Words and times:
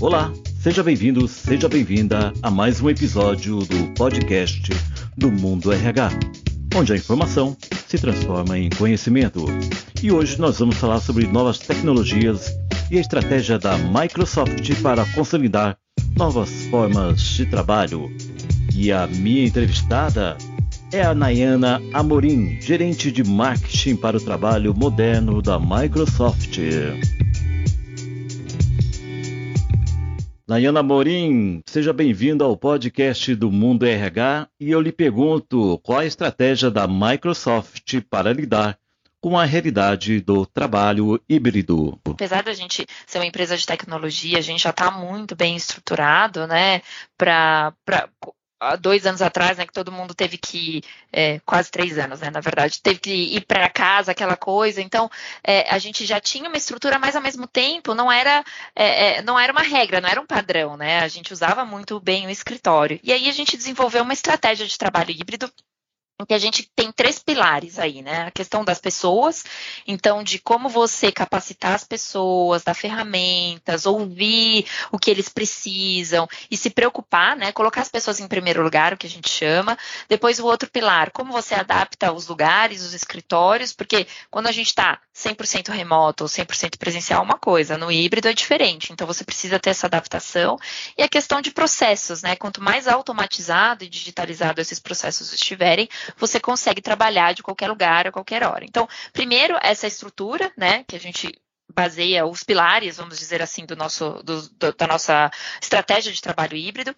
Olá, 0.00 0.32
seja 0.62 0.82
bem-vindo, 0.82 1.28
seja 1.28 1.68
bem-vinda 1.68 2.32
a 2.42 2.50
mais 2.50 2.80
um 2.80 2.88
episódio 2.88 3.58
do 3.58 3.92
podcast 3.92 4.70
do 5.14 5.30
Mundo 5.30 5.70
RH, 5.70 6.08
onde 6.74 6.94
a 6.94 6.96
informação 6.96 7.54
se 7.86 7.98
transforma 7.98 8.58
em 8.58 8.70
conhecimento. 8.70 9.44
E 10.02 10.10
hoje 10.10 10.40
nós 10.40 10.58
vamos 10.58 10.76
falar 10.78 11.00
sobre 11.00 11.26
novas 11.26 11.58
tecnologias 11.58 12.50
e 12.90 12.96
a 12.96 13.00
estratégia 13.02 13.58
da 13.58 13.76
Microsoft 13.76 14.74
para 14.80 15.04
consolidar 15.12 15.76
novas 16.16 16.50
formas 16.70 17.20
de 17.20 17.44
trabalho. 17.44 18.10
E 18.74 18.90
a 18.90 19.06
minha 19.06 19.44
entrevistada 19.44 20.38
é 20.94 21.02
a 21.02 21.14
Nayana 21.14 21.78
Amorim, 21.92 22.58
gerente 22.58 23.12
de 23.12 23.22
marketing 23.22 23.96
para 23.96 24.16
o 24.16 24.20
trabalho 24.20 24.74
moderno 24.74 25.42
da 25.42 25.60
Microsoft. 25.60 26.58
Nayana 30.50 30.82
Morim, 30.82 31.62
seja 31.64 31.92
bem-vinda 31.92 32.44
ao 32.44 32.56
podcast 32.56 33.36
do 33.36 33.52
Mundo 33.52 33.86
RH 33.86 34.48
e 34.58 34.72
eu 34.72 34.80
lhe 34.80 34.90
pergunto 34.90 35.78
qual 35.78 36.00
a 36.00 36.04
estratégia 36.04 36.68
da 36.68 36.88
Microsoft 36.88 38.00
para 38.10 38.32
lidar 38.32 38.76
com 39.20 39.38
a 39.38 39.44
realidade 39.44 40.20
do 40.20 40.44
trabalho 40.44 41.22
híbrido. 41.28 41.96
Apesar 42.04 42.42
da 42.42 42.52
gente 42.52 42.84
ser 43.06 43.18
uma 43.18 43.26
empresa 43.26 43.56
de 43.56 43.64
tecnologia, 43.64 44.38
a 44.38 44.40
gente 44.40 44.64
já 44.64 44.70
está 44.70 44.90
muito 44.90 45.36
bem 45.36 45.54
estruturado, 45.54 46.48
né, 46.48 46.82
para 47.16 47.72
dois 48.78 49.06
anos 49.06 49.22
atrás, 49.22 49.56
né, 49.58 49.66
que 49.66 49.72
todo 49.72 49.92
mundo 49.92 50.14
teve 50.14 50.36
que, 50.36 50.82
é, 51.12 51.40
quase 51.40 51.70
três 51.70 51.98
anos, 51.98 52.20
né, 52.20 52.30
na 52.30 52.40
verdade, 52.40 52.80
teve 52.82 52.98
que 52.98 53.12
ir 53.36 53.40
para 53.42 53.68
casa, 53.68 54.12
aquela 54.12 54.36
coisa. 54.36 54.80
Então, 54.80 55.10
é, 55.42 55.68
a 55.70 55.78
gente 55.78 56.04
já 56.04 56.20
tinha 56.20 56.48
uma 56.48 56.56
estrutura, 56.56 56.98
mas 56.98 57.16
ao 57.16 57.22
mesmo 57.22 57.46
tempo 57.46 57.94
não 57.94 58.10
era, 58.10 58.44
é, 58.74 59.18
é, 59.18 59.22
não 59.22 59.38
era 59.38 59.52
uma 59.52 59.62
regra, 59.62 60.00
não 60.00 60.08
era 60.08 60.20
um 60.20 60.26
padrão, 60.26 60.76
né? 60.76 61.00
A 61.00 61.08
gente 61.08 61.32
usava 61.32 61.64
muito 61.64 61.98
bem 62.00 62.26
o 62.26 62.30
escritório. 62.30 63.00
E 63.02 63.12
aí 63.12 63.28
a 63.28 63.32
gente 63.32 63.56
desenvolveu 63.56 64.02
uma 64.02 64.12
estratégia 64.12 64.66
de 64.66 64.78
trabalho 64.78 65.10
híbrido 65.10 65.50
que 66.26 66.34
a 66.34 66.38
gente 66.38 66.70
tem 66.74 66.90
três 66.92 67.18
pilares 67.18 67.78
aí, 67.78 68.02
né? 68.02 68.26
A 68.26 68.30
questão 68.30 68.64
das 68.64 68.80
pessoas, 68.80 69.44
então 69.86 70.22
de 70.22 70.38
como 70.38 70.68
você 70.68 71.10
capacitar 71.12 71.74
as 71.74 71.84
pessoas, 71.84 72.62
dar 72.62 72.74
ferramentas, 72.74 73.86
ouvir 73.86 74.66
o 74.90 74.98
que 74.98 75.10
eles 75.10 75.28
precisam 75.28 76.28
e 76.50 76.56
se 76.56 76.70
preocupar, 76.70 77.36
né? 77.36 77.52
Colocar 77.52 77.80
as 77.80 77.88
pessoas 77.88 78.20
em 78.20 78.28
primeiro 78.28 78.62
lugar, 78.62 78.92
o 78.92 78.96
que 78.96 79.06
a 79.06 79.10
gente 79.10 79.28
chama. 79.28 79.76
Depois 80.08 80.38
o 80.38 80.46
outro 80.46 80.70
pilar, 80.70 81.10
como 81.10 81.32
você 81.32 81.54
adapta 81.54 82.12
os 82.12 82.28
lugares, 82.28 82.82
os 82.82 82.94
escritórios, 82.94 83.72
porque 83.72 84.06
quando 84.30 84.46
a 84.46 84.52
gente 84.52 84.68
está 84.68 85.00
100% 85.20 85.70
remoto 85.70 86.24
ou 86.24 86.28
100% 86.28 86.78
presencial, 86.78 87.22
uma 87.22 87.38
coisa, 87.38 87.76
no 87.76 87.92
híbrido 87.92 88.28
é 88.28 88.32
diferente. 88.32 88.92
Então 88.92 89.06
você 89.06 89.24
precisa 89.24 89.58
ter 89.58 89.70
essa 89.70 89.86
adaptação 89.86 90.58
e 90.96 91.02
a 91.02 91.08
questão 91.08 91.40
de 91.40 91.50
processos, 91.50 92.22
né? 92.22 92.36
Quanto 92.36 92.62
mais 92.62 92.88
automatizado 92.88 93.84
e 93.84 93.88
digitalizado 93.88 94.60
esses 94.60 94.78
processos 94.78 95.32
estiverem, 95.32 95.88
você 96.16 96.40
consegue 96.40 96.80
trabalhar 96.80 97.32
de 97.34 97.42
qualquer 97.42 97.68
lugar, 97.68 98.06
a 98.06 98.12
qualquer 98.12 98.42
hora. 98.42 98.64
Então, 98.64 98.88
primeiro, 99.12 99.56
essa 99.62 99.86
estrutura, 99.86 100.50
né, 100.56 100.84
que 100.88 100.96
a 100.96 101.00
gente 101.00 101.30
baseia 101.80 102.26
os 102.26 102.42
pilares, 102.42 102.98
vamos 102.98 103.18
dizer 103.18 103.40
assim, 103.40 103.64
do 103.64 103.74
nosso, 103.74 104.22
do, 104.22 104.42
do, 104.50 104.72
da 104.74 104.86
nossa 104.86 105.30
estratégia 105.62 106.12
de 106.12 106.20
trabalho 106.20 106.54
híbrido. 106.54 106.94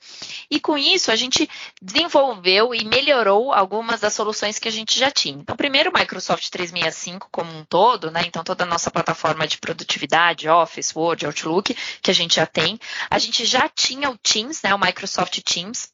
E 0.50 0.58
com 0.58 0.77
isso, 0.77 1.12
a 1.12 1.16
gente 1.16 1.48
desenvolveu 1.80 2.74
e 2.74 2.84
melhorou 2.84 3.52
algumas 3.52 4.00
das 4.00 4.12
soluções 4.12 4.58
que 4.58 4.69
a 4.69 4.72
gente 4.72 4.98
já 4.98 5.08
tinha. 5.08 5.39
Então, 5.39 5.56
primeiro, 5.56 5.91
o 5.91 5.97
Microsoft 5.97 6.48
365 6.50 7.28
como 7.30 7.56
um 7.56 7.64
todo, 7.64 8.11
né? 8.11 8.22
Então, 8.27 8.42
toda 8.42 8.64
a 8.64 8.66
nossa 8.66 8.91
plataforma 8.91 9.47
de 9.47 9.58
produtividade, 9.58 10.48
Office, 10.48 10.94
Word, 10.96 11.27
Outlook, 11.27 11.77
que 12.02 12.11
a 12.11 12.14
gente 12.14 12.34
já 12.34 12.46
tem. 12.46 12.77
A 13.08 13.19
gente 13.20 13.44
já 13.44 13.69
tinha 13.69 14.11
o 14.11 14.19
Teams, 14.19 14.62
né? 14.62 14.74
O 14.74 14.80
Microsoft 14.80 15.39
Teams, 15.42 15.91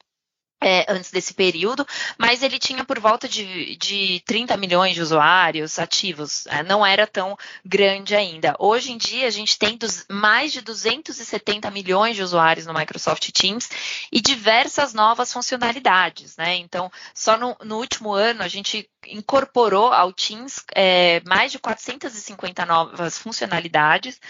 é, 0.60 0.84
antes 0.88 1.10
desse 1.10 1.34
período, 1.34 1.86
mas 2.16 2.42
ele 2.42 2.58
tinha 2.58 2.84
por 2.84 2.98
volta 2.98 3.28
de, 3.28 3.76
de 3.76 4.20
30 4.26 4.56
milhões 4.56 4.94
de 4.94 5.02
usuários 5.02 5.78
ativos, 5.78 6.46
é, 6.48 6.62
não 6.62 6.84
era 6.84 7.06
tão 7.06 7.36
grande 7.64 8.14
ainda. 8.14 8.56
Hoje 8.58 8.92
em 8.92 8.96
dia, 8.96 9.26
a 9.26 9.30
gente 9.30 9.58
tem 9.58 9.76
dos, 9.76 10.04
mais 10.08 10.52
de 10.52 10.60
270 10.60 11.70
milhões 11.70 12.16
de 12.16 12.22
usuários 12.22 12.66
no 12.66 12.74
Microsoft 12.74 13.30
Teams 13.30 13.70
e 14.10 14.20
diversas 14.20 14.92
novas 14.92 15.32
funcionalidades, 15.32 16.36
né? 16.36 16.56
Então, 16.56 16.90
só 17.14 17.36
no, 17.38 17.56
no 17.62 17.76
último 17.78 18.12
ano, 18.12 18.42
a 18.42 18.48
gente 18.48 18.88
incorporou 19.06 19.92
ao 19.92 20.12
Teams 20.12 20.64
é, 20.74 21.22
mais 21.24 21.52
de 21.52 21.58
450 21.58 22.66
novas 22.66 23.16
funcionalidades 23.16 24.20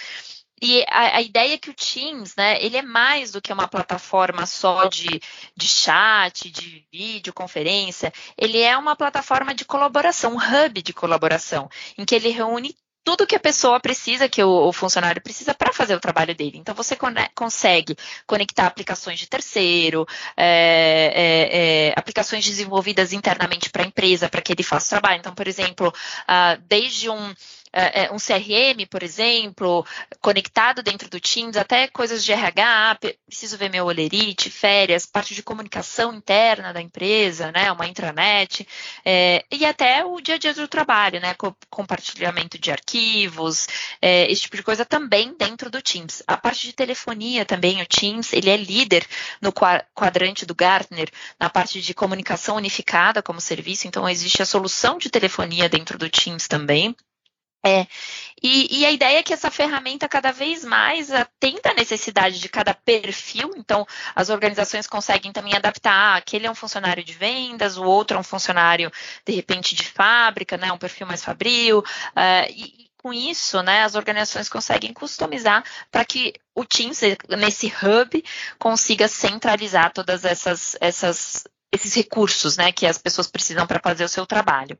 e 0.60 0.84
a, 0.88 1.16
a, 1.16 1.22
ideia 1.22 1.54
é 1.54 1.58
que 1.58 1.70
o 1.70 1.74
Teams, 1.74 2.34
né, 2.36 2.62
ele 2.62 2.76
é 2.76 2.82
mais 2.82 3.32
do 3.32 3.40
que 3.40 3.52
uma 3.52 3.68
plataforma 3.68 4.46
só 4.46 4.86
de, 4.86 5.20
de 5.56 5.68
chat, 5.68 6.50
de 6.50 6.86
videoconferência, 6.92 8.12
ele 8.36 8.60
é 8.60 8.76
uma 8.76 8.96
plataforma 8.96 9.54
de 9.54 9.64
colaboração, 9.64 10.34
um 10.34 10.36
hub 10.36 10.82
de 10.82 10.92
colaboração, 10.92 11.68
em 11.96 12.04
que 12.04 12.14
ele 12.14 12.30
reúne 12.30 12.74
tudo 13.08 13.26
que 13.26 13.36
a 13.36 13.40
pessoa 13.40 13.80
precisa, 13.80 14.28
que 14.28 14.42
o, 14.44 14.68
o 14.68 14.70
funcionário 14.70 15.22
precisa 15.22 15.54
para 15.54 15.72
fazer 15.72 15.94
o 15.94 16.00
trabalho 16.00 16.34
dele. 16.34 16.58
Então, 16.58 16.74
você 16.74 16.94
consegue 17.34 17.96
conectar 18.26 18.66
aplicações 18.66 19.18
de 19.18 19.26
terceiro, 19.26 20.06
é, 20.36 21.12
é, 21.14 21.88
é, 21.88 21.94
aplicações 21.96 22.44
desenvolvidas 22.44 23.14
internamente 23.14 23.70
para 23.70 23.82
a 23.82 23.86
empresa, 23.86 24.28
para 24.28 24.42
que 24.42 24.52
ele 24.52 24.62
faça 24.62 24.88
o 24.88 25.00
trabalho. 25.00 25.20
Então, 25.20 25.34
por 25.34 25.48
exemplo, 25.48 25.88
uh, 25.88 26.62
desde 26.66 27.08
um 27.08 27.34
um 28.12 28.16
CRM, 28.16 28.86
por 28.90 29.02
exemplo, 29.02 29.86
conectado 30.20 30.82
dentro 30.82 31.08
do 31.08 31.20
Teams, 31.20 31.56
até 31.56 31.86
coisas 31.88 32.24
de 32.24 32.32
RH, 32.32 32.98
preciso 33.26 33.56
ver 33.56 33.70
meu 33.70 33.86
olerite, 33.86 34.50
férias, 34.50 35.06
parte 35.06 35.34
de 35.34 35.42
comunicação 35.42 36.14
interna 36.14 36.72
da 36.72 36.80
empresa, 36.80 37.52
né, 37.52 37.70
uma 37.72 37.86
intranet, 37.86 38.66
é, 39.04 39.44
e 39.50 39.64
até 39.64 40.04
o 40.04 40.20
dia 40.20 40.36
a 40.36 40.38
dia 40.38 40.54
do 40.54 40.68
trabalho, 40.68 41.20
né, 41.20 41.34
compartilhamento 41.70 42.58
de 42.58 42.70
arquivos, 42.70 43.66
é, 44.00 44.30
esse 44.30 44.42
tipo 44.42 44.56
de 44.56 44.62
coisa 44.62 44.84
também 44.84 45.34
dentro 45.36 45.70
do 45.70 45.82
Teams. 45.82 46.22
A 46.26 46.36
parte 46.36 46.66
de 46.66 46.72
telefonia 46.72 47.44
também, 47.44 47.80
o 47.82 47.86
Teams, 47.86 48.32
ele 48.32 48.50
é 48.50 48.56
líder 48.56 49.06
no 49.40 49.52
quadrante 49.52 50.46
do 50.46 50.54
Gartner, 50.54 51.10
na 51.38 51.48
parte 51.48 51.80
de 51.80 51.94
comunicação 51.94 52.56
unificada 52.56 53.22
como 53.22 53.40
serviço, 53.40 53.86
então 53.86 54.08
existe 54.08 54.42
a 54.42 54.46
solução 54.46 54.98
de 54.98 55.10
telefonia 55.10 55.68
dentro 55.68 55.98
do 55.98 56.08
Teams 56.08 56.48
também. 56.48 56.94
É, 57.64 57.86
e, 58.40 58.80
e, 58.80 58.86
a 58.86 58.92
ideia 58.92 59.18
é 59.18 59.22
que 59.22 59.32
essa 59.32 59.50
ferramenta 59.50 60.08
cada 60.08 60.30
vez 60.30 60.64
mais 60.64 61.10
atenda 61.10 61.70
a 61.70 61.74
necessidade 61.74 62.38
de 62.38 62.48
cada 62.48 62.72
perfil, 62.72 63.52
então 63.56 63.84
as 64.14 64.30
organizações 64.30 64.86
conseguem 64.86 65.32
também 65.32 65.54
adaptar, 65.54 65.92
ah, 65.92 66.16
aquele 66.16 66.46
é 66.46 66.50
um 66.50 66.54
funcionário 66.54 67.02
de 67.02 67.12
vendas, 67.12 67.76
o 67.76 67.82
outro 67.82 68.16
é 68.16 68.20
um 68.20 68.24
funcionário, 68.24 68.92
de 69.26 69.32
repente, 69.32 69.74
de 69.74 69.84
fábrica, 69.84 70.56
né, 70.56 70.70
um 70.70 70.78
perfil 70.78 71.06
mais 71.06 71.24
fabril, 71.24 71.80
uh, 71.80 72.50
e, 72.50 72.84
e 72.84 72.88
com 72.96 73.12
isso, 73.12 73.60
né, 73.62 73.82
as 73.82 73.96
organizações 73.96 74.48
conseguem 74.48 74.92
customizar 74.92 75.64
para 75.90 76.04
que 76.04 76.34
o 76.54 76.64
Teams, 76.64 77.00
nesse 77.28 77.66
hub, 77.66 78.24
consiga 78.58 79.08
centralizar 79.08 79.92
todas 79.92 80.24
essas, 80.24 80.76
essas 80.80 81.44
esses 81.70 81.94
recursos 81.94 82.56
né, 82.56 82.72
que 82.72 82.86
as 82.86 82.98
pessoas 82.98 83.26
precisam 83.26 83.66
para 83.66 83.80
fazer 83.80 84.04
o 84.04 84.08
seu 84.08 84.26
trabalho. 84.26 84.78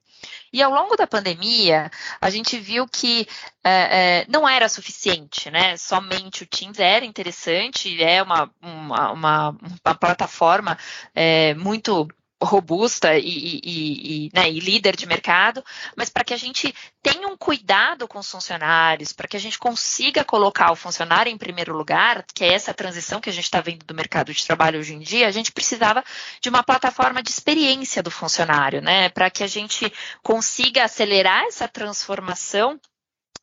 E 0.52 0.62
ao 0.62 0.72
longo 0.72 0.96
da 0.96 1.06
pandemia, 1.06 1.90
a 2.20 2.30
gente 2.30 2.58
viu 2.58 2.86
que 2.88 3.28
é, 3.62 4.22
é, 4.22 4.26
não 4.28 4.48
era 4.48 4.68
suficiente, 4.68 5.50
né? 5.50 5.76
Somente 5.76 6.42
o 6.42 6.46
Teams 6.46 6.78
era 6.78 7.04
interessante, 7.04 8.02
é 8.02 8.22
uma, 8.22 8.50
uma, 8.62 9.12
uma, 9.12 9.48
uma 9.84 9.94
plataforma 9.94 10.78
é, 11.14 11.54
muito 11.54 12.08
robusta 12.42 13.16
e, 13.16 13.20
e, 13.24 14.26
e, 14.26 14.30
né, 14.32 14.48
e, 14.48 14.60
líder 14.60 14.94
de 14.94 15.06
mercado, 15.06 15.64
mas 15.96 16.08
para 16.08 16.22
que 16.22 16.32
a 16.32 16.36
gente 16.36 16.72
tenha 17.02 17.26
um 17.26 17.36
cuidado 17.36 18.06
com 18.06 18.18
os 18.18 18.30
funcionários, 18.30 19.12
para 19.12 19.26
que 19.26 19.36
a 19.36 19.40
gente 19.40 19.58
consiga 19.58 20.24
colocar 20.24 20.70
o 20.70 20.76
funcionário 20.76 21.30
em 21.30 21.38
primeiro 21.38 21.76
lugar, 21.76 22.24
que 22.32 22.44
é 22.44 22.54
essa 22.54 22.72
transição 22.72 23.20
que 23.20 23.28
a 23.28 23.32
gente 23.32 23.44
está 23.44 23.60
vendo 23.60 23.84
do 23.84 23.94
mercado 23.94 24.32
de 24.32 24.46
trabalho 24.46 24.78
hoje 24.78 24.94
em 24.94 25.00
dia, 25.00 25.26
a 25.26 25.32
gente 25.32 25.50
precisava 25.50 26.04
de 26.40 26.48
uma 26.48 26.62
plataforma 26.62 27.22
de 27.22 27.30
experiência 27.30 28.02
do 28.02 28.10
funcionário, 28.10 28.80
né, 28.80 29.08
para 29.08 29.30
que 29.30 29.42
a 29.42 29.48
gente 29.48 29.92
consiga 30.22 30.84
acelerar 30.84 31.44
essa 31.44 31.66
transformação 31.66 32.78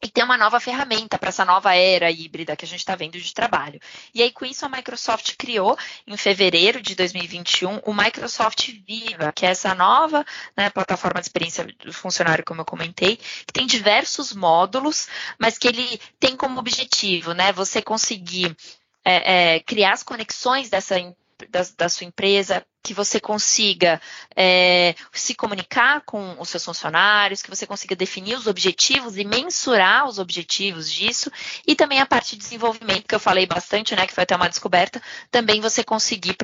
e 0.01 0.09
ter 0.09 0.23
uma 0.23 0.37
nova 0.37 0.59
ferramenta 0.59 1.17
para 1.17 1.29
essa 1.29 1.45
nova 1.45 1.75
era 1.75 2.11
híbrida 2.11 2.55
que 2.55 2.65
a 2.65 2.67
gente 2.67 2.79
está 2.79 2.95
vendo 2.95 3.19
de 3.19 3.33
trabalho. 3.33 3.79
E 4.13 4.21
aí, 4.21 4.31
com 4.31 4.45
isso, 4.45 4.65
a 4.65 4.69
Microsoft 4.69 5.35
criou, 5.37 5.77
em 6.05 6.17
fevereiro 6.17 6.81
de 6.81 6.95
2021, 6.95 7.81
o 7.85 7.93
Microsoft 7.93 8.69
Viva, 8.87 9.31
que 9.31 9.45
é 9.45 9.49
essa 9.49 9.73
nova 9.73 10.25
né, 10.55 10.69
plataforma 10.69 11.19
de 11.19 11.27
experiência 11.27 11.65
do 11.83 11.93
funcionário, 11.93 12.43
como 12.45 12.61
eu 12.61 12.65
comentei, 12.65 13.17
que 13.17 13.53
tem 13.53 13.65
diversos 13.65 14.33
módulos, 14.33 15.07
mas 15.39 15.57
que 15.57 15.67
ele 15.67 15.99
tem 16.19 16.35
como 16.35 16.59
objetivo 16.59 17.33
né, 17.33 17.51
você 17.51 17.81
conseguir 17.81 18.55
é, 19.03 19.55
é, 19.55 19.59
criar 19.61 19.93
as 19.93 20.03
conexões 20.03 20.69
dessa 20.69 20.95
da, 21.49 21.61
da, 21.77 21.89
sua 21.89 22.07
empresa, 22.07 22.65
que 22.85 22.93
você 22.93 23.19
consiga 23.19 23.99
é, 24.35 24.93
se 25.11 25.33
comunicar 25.33 26.01
com 26.05 26.35
os 26.39 26.49
seus 26.49 26.63
funcionários, 26.63 27.41
que 27.41 27.49
você 27.49 27.65
consiga 27.65 27.95
definir 27.95 28.37
os 28.37 28.45
objetivos 28.45 29.17
e 29.17 29.25
mensurar 29.25 30.07
os 30.07 30.19
objetivos 30.19 30.91
disso, 30.91 31.31
e 31.65 31.73
também 31.73 31.99
a 31.99 32.05
parte 32.05 32.35
de 32.35 32.43
desenvolvimento, 32.43 33.07
que 33.07 33.15
eu 33.15 33.19
falei 33.19 33.47
bastante, 33.47 33.95
né, 33.95 34.05
que 34.05 34.13
foi 34.13 34.21
até 34.21 34.35
uma 34.35 34.47
descoberta, 34.47 35.01
também 35.31 35.59
você 35.59 35.83
conseguir 35.83 36.35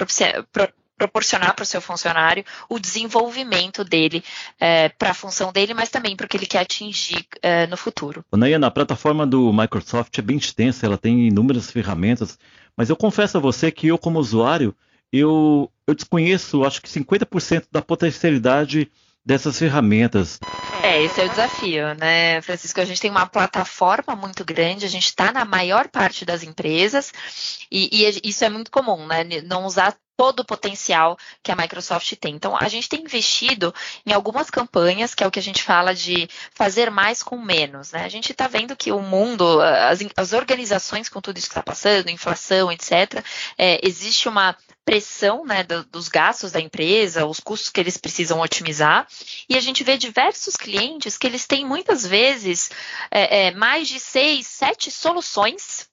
proporcionar 0.98 1.54
para 1.54 1.62
o 1.62 1.66
seu 1.66 1.80
funcionário 1.80 2.44
o 2.68 2.80
desenvolvimento 2.80 3.84
dele 3.84 4.24
é, 4.60 4.90
para 4.90 5.12
a 5.12 5.14
função 5.14 5.52
dele, 5.52 5.76
mas 5.76 5.90
também 5.90 6.16
para 6.16 6.26
o 6.26 6.28
que 6.28 6.38
ele 6.38 6.48
quer 6.48 6.62
atingir 6.62 7.24
é, 7.44 7.68
no 7.68 7.78
futuro. 7.78 8.26
Nayana, 8.36 8.66
a 8.66 8.72
plataforma 8.72 9.28
do 9.28 9.54
Microsoft 9.54 10.18
é 10.18 10.24
bem 10.24 10.38
extensa, 10.38 10.88
ela 10.88 10.98
tem 10.98 11.28
inúmeras 11.28 11.70
ferramentas, 11.70 12.40
mas 12.76 12.90
eu 12.90 12.96
confesso 12.96 13.38
a 13.38 13.40
você 13.40 13.72
que 13.72 13.86
eu, 13.90 13.98
como 14.00 14.18
usuário, 14.18 14.76
eu, 15.12 15.72
eu 15.86 15.94
desconheço, 15.94 16.63
acho 16.63 16.81
que 16.81 16.90
50% 16.90 17.66
da 17.72 17.81
potencialidade 17.81 18.92
dessas 19.25 19.58
ferramentas. 19.60 20.40
É, 20.84 21.04
esse 21.04 21.22
é 21.22 21.25
o 21.25 21.30
desafio, 21.30 21.94
né, 21.96 22.42
Francisco? 22.42 22.81
A 22.81 22.86
gente 22.86 23.00
tem 23.00 23.12
uma 23.12 23.28
plataforma 23.28 24.16
muito 24.16 24.44
grande, 24.44 24.86
a 24.86 24.90
gente 24.90 25.06
está 25.06 25.31
na 25.31 25.46
maior 25.46 25.88
parte 25.88 26.25
das 26.25 26.44
empresas, 26.44 27.13
e, 27.72 27.90
e, 27.92 28.30
isso 28.30 28.44
é 28.44 28.50
muito 28.50 28.72
comum, 28.72 29.06
né? 29.06 29.24
Não 29.46 29.66
usar 29.66 29.96
todo 30.18 30.42
o 30.42 30.46
potencial 30.46 31.18
que 31.42 31.52
a 31.52 31.56
Microsoft 31.56 32.13
tem. 32.19 32.36
Então, 32.36 32.56
a 32.56 32.68
gente 32.68 32.88
tem 32.88 33.02
investido 33.02 33.74
em 34.06 34.13
algumas 34.13 34.52
campanhas, 34.52 35.16
que 35.16 35.24
é 35.24 35.28
o 35.28 35.31
que 35.31 35.40
a 35.40 35.42
gente 35.42 35.63
fala 35.63 35.96
de 35.96 36.30
fazer 36.54 36.92
mais 36.92 37.24
com 37.24 37.38
menos. 37.38 37.92
Né? 37.92 38.04
A 38.04 38.10
gente 38.10 38.31
está 38.31 38.48
vendo 38.48 38.75
que 38.75 38.92
o 38.92 39.00
mundo, 39.00 39.60
as, 39.62 40.00
as, 40.16 40.34
organizações 40.34 41.10
com 41.10 41.19
tudo 41.19 41.38
isso 41.38 41.48
que 41.48 41.54
está 41.54 41.63
passando, 41.63 42.12
inflação, 42.12 42.72
etc., 42.72 43.24
é, 43.58 43.80
existe 43.81 44.30
uma 44.30 44.56
pressão 44.83 45.45
né, 45.45 45.63
do, 45.63 45.83
dos 45.86 46.07
gastos 46.07 46.51
da 46.51 46.60
empresa, 46.60 47.25
os 47.25 47.39
custos 47.39 47.69
que 47.69 47.80
eles 47.80 47.98
precisam 47.98 48.39
otimizar, 48.42 49.07
e 49.48 49.56
a 49.56 49.60
gente 49.60 49.83
vê 49.83 49.98
diversos 49.98 50.56
clientes 50.56 51.18
que 51.18 51.28
eles 51.28 51.45
têm 51.45 51.66
muitas 51.66 52.06
vezes 52.06 52.69
é, 53.10 53.48
é, 53.48 53.51
mais 53.51 53.88
de 53.88 54.00
seis, 54.00 54.48
sete 54.48 54.92
soluções 54.92 55.89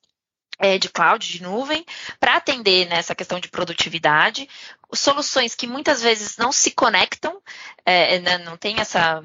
é, 0.59 0.77
de 0.77 0.89
cloud, 0.89 1.25
de 1.25 1.41
nuvem, 1.41 1.85
para 2.19 2.35
atender 2.35 2.87
nessa 2.87 3.15
questão 3.15 3.39
de 3.39 3.47
produtividade, 3.47 4.47
soluções 4.93 5.53
que 5.53 5.67
muitas 5.67 6.01
vezes 6.01 6.37
não 6.37 6.51
se 6.51 6.71
conectam, 6.71 7.39
é, 7.85 8.19
né, 8.19 8.37
não 8.39 8.57
tem 8.57 8.79
essa 8.79 9.23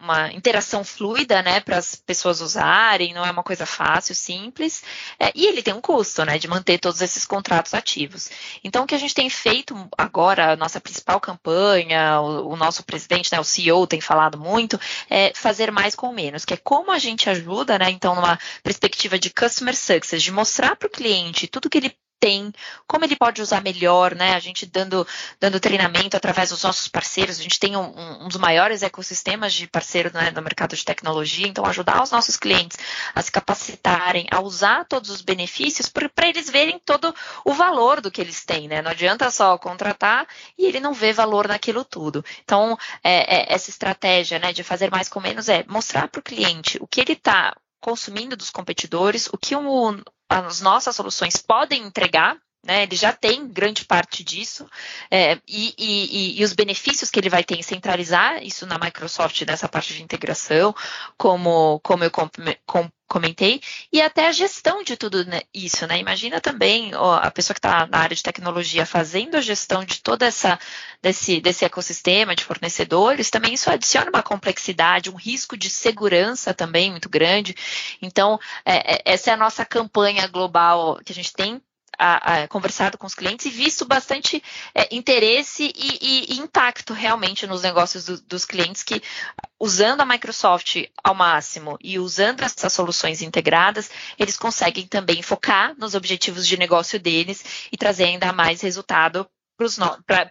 uma 0.00 0.32
interação 0.32 0.84
fluida, 0.84 1.42
né, 1.42 1.60
para 1.60 1.78
as 1.78 1.94
pessoas 1.94 2.40
usarem, 2.40 3.14
não 3.14 3.24
é 3.24 3.30
uma 3.30 3.42
coisa 3.42 3.66
fácil, 3.66 4.14
simples, 4.14 4.82
é, 5.18 5.32
e 5.34 5.46
ele 5.46 5.62
tem 5.62 5.74
um 5.74 5.80
custo, 5.80 6.24
né, 6.24 6.38
de 6.38 6.48
manter 6.48 6.78
todos 6.78 7.00
esses 7.00 7.24
contratos 7.24 7.74
ativos. 7.74 8.30
Então, 8.62 8.84
o 8.84 8.86
que 8.86 8.94
a 8.94 8.98
gente 8.98 9.14
tem 9.14 9.30
feito 9.30 9.74
agora, 9.96 10.52
a 10.52 10.56
nossa 10.56 10.80
principal 10.80 11.20
campanha, 11.20 12.20
o, 12.20 12.52
o 12.52 12.56
nosso 12.56 12.84
presidente, 12.84 13.30
né, 13.32 13.40
o 13.40 13.44
CEO 13.44 13.86
tem 13.86 14.00
falado 14.00 14.38
muito, 14.38 14.78
é 15.08 15.32
fazer 15.34 15.70
mais 15.70 15.94
com 15.94 16.12
menos, 16.12 16.44
que 16.44 16.54
é 16.54 16.56
como 16.56 16.90
a 16.90 16.98
gente 16.98 17.30
ajuda, 17.30 17.78
né, 17.78 17.90
então, 17.90 18.14
numa 18.14 18.38
perspectiva 18.62 19.18
de 19.18 19.30
customer 19.30 19.76
success, 19.76 20.22
de 20.22 20.32
mostrar 20.32 20.76
para 20.76 20.88
o 20.88 20.90
cliente 20.90 21.46
tudo 21.46 21.70
que 21.70 21.78
ele 21.78 21.96
tem, 22.26 22.52
como 22.88 23.04
ele 23.04 23.14
pode 23.14 23.40
usar 23.40 23.62
melhor, 23.62 24.16
né? 24.16 24.34
A 24.34 24.40
gente 24.40 24.66
dando, 24.66 25.06
dando 25.38 25.60
treinamento 25.60 26.16
através 26.16 26.50
dos 26.50 26.64
nossos 26.64 26.88
parceiros, 26.88 27.38
a 27.38 27.42
gente 27.42 27.60
tem 27.60 27.76
um, 27.76 28.24
um 28.24 28.26
dos 28.26 28.36
maiores 28.36 28.82
ecossistemas 28.82 29.54
de 29.54 29.68
parceiros 29.68 30.12
né, 30.12 30.32
no 30.32 30.42
mercado 30.42 30.74
de 30.74 30.84
tecnologia, 30.84 31.46
então 31.46 31.64
ajudar 31.64 32.02
os 32.02 32.10
nossos 32.10 32.36
clientes 32.36 32.76
a 33.14 33.22
se 33.22 33.30
capacitarem, 33.30 34.26
a 34.28 34.40
usar 34.40 34.84
todos 34.86 35.08
os 35.08 35.22
benefícios 35.22 35.88
para 35.88 36.28
eles 36.28 36.50
verem 36.50 36.80
todo 36.84 37.14
o 37.44 37.52
valor 37.52 38.00
do 38.00 38.10
que 38.10 38.20
eles 38.20 38.44
têm, 38.44 38.66
né? 38.66 38.82
Não 38.82 38.90
adianta 38.90 39.30
só 39.30 39.56
contratar 39.56 40.26
e 40.58 40.66
ele 40.66 40.80
não 40.80 40.92
vê 40.92 41.12
valor 41.12 41.46
naquilo 41.46 41.84
tudo. 41.84 42.24
Então, 42.42 42.76
é, 43.04 43.36
é, 43.36 43.54
essa 43.54 43.70
estratégia 43.70 44.40
né, 44.40 44.52
de 44.52 44.64
fazer 44.64 44.90
mais 44.90 45.08
com 45.08 45.20
menos 45.20 45.48
é 45.48 45.64
mostrar 45.68 46.08
para 46.08 46.18
o 46.18 46.24
cliente 46.24 46.76
o 46.80 46.88
que 46.88 47.00
ele 47.00 47.12
está 47.12 47.54
consumindo 47.80 48.36
dos 48.36 48.50
competidores, 48.50 49.28
o 49.32 49.38
que 49.38 49.54
um, 49.54 50.02
as 50.28 50.60
nossas 50.60 50.96
soluções 50.96 51.36
podem 51.36 51.84
entregar 51.84 52.36
né, 52.64 52.82
ele 52.82 52.96
já 52.96 53.12
tem 53.12 53.46
grande 53.48 53.84
parte 53.84 54.24
disso, 54.24 54.68
é, 55.10 55.38
e, 55.46 55.74
e, 55.78 56.40
e, 56.40 56.44
os 56.44 56.52
benefícios 56.52 57.10
que 57.10 57.20
ele 57.20 57.30
vai 57.30 57.44
ter 57.44 57.56
em 57.56 57.62
centralizar 57.62 58.42
isso 58.42 58.66
na 58.66 58.78
Microsoft, 58.78 59.40
nessa 59.42 59.68
parte 59.68 59.94
de 59.94 60.02
integração, 60.02 60.74
como, 61.16 61.80
como 61.80 62.02
eu 62.02 62.10
com, 62.10 62.28
com, 62.66 62.90
comentei, 63.06 63.60
e 63.92 64.00
até 64.00 64.26
a 64.26 64.32
gestão 64.32 64.82
de 64.82 64.96
tudo 64.96 65.24
isso, 65.54 65.86
né? 65.86 65.98
Imagina 65.98 66.40
também 66.40 66.94
ó, 66.94 67.16
a 67.16 67.30
pessoa 67.30 67.54
que 67.54 67.58
está 67.58 67.86
na 67.86 67.98
área 67.98 68.16
de 68.16 68.22
tecnologia 68.22 68.84
fazendo 68.84 69.36
a 69.36 69.40
gestão 69.40 69.84
de 69.84 70.00
toda 70.00 70.26
essa 70.26 70.58
desse, 71.00 71.40
desse 71.40 71.64
ecossistema 71.64 72.34
de 72.34 72.44
fornecedores, 72.44 73.30
também 73.30 73.54
isso 73.54 73.70
adiciona 73.70 74.10
uma 74.10 74.22
complexidade, 74.22 75.10
um 75.10 75.14
risco 75.14 75.56
de 75.56 75.70
segurança 75.70 76.52
também 76.52 76.90
muito 76.90 77.08
grande. 77.08 77.54
Então, 78.02 78.40
é, 78.64 78.96
é 78.96 79.02
essa 79.04 79.30
é 79.30 79.34
a 79.34 79.36
nossa 79.36 79.64
campanha 79.64 80.26
global 80.26 80.98
que 81.04 81.12
a 81.12 81.14
gente 81.14 81.32
tem 81.32 81.62
a, 81.98 82.42
a, 82.42 82.48
conversado 82.48 82.98
com 82.98 83.06
os 83.06 83.14
clientes 83.14 83.46
e 83.46 83.50
visto 83.50 83.84
bastante 83.84 84.42
é, 84.74 84.94
interesse 84.94 85.72
e, 85.74 85.98
e, 86.00 86.34
e, 86.34 86.38
impacto 86.38 86.92
realmente 86.92 87.46
nos 87.46 87.62
negócios 87.62 88.04
do, 88.04 88.20
dos 88.22 88.44
clientes 88.44 88.82
que, 88.82 89.02
usando 89.58 90.00
a 90.00 90.06
Microsoft 90.06 90.84
ao 91.02 91.14
máximo 91.14 91.78
e 91.82 91.98
usando 91.98 92.42
essas 92.42 92.72
soluções 92.72 93.22
integradas, 93.22 93.90
eles 94.18 94.36
conseguem 94.36 94.86
também 94.86 95.22
focar 95.22 95.74
nos 95.78 95.94
objetivos 95.94 96.46
de 96.46 96.56
negócio 96.56 96.98
deles 96.98 97.44
e 97.72 97.76
trazer 97.76 98.04
ainda 98.04 98.32
mais 98.32 98.60
resultado 98.60 99.26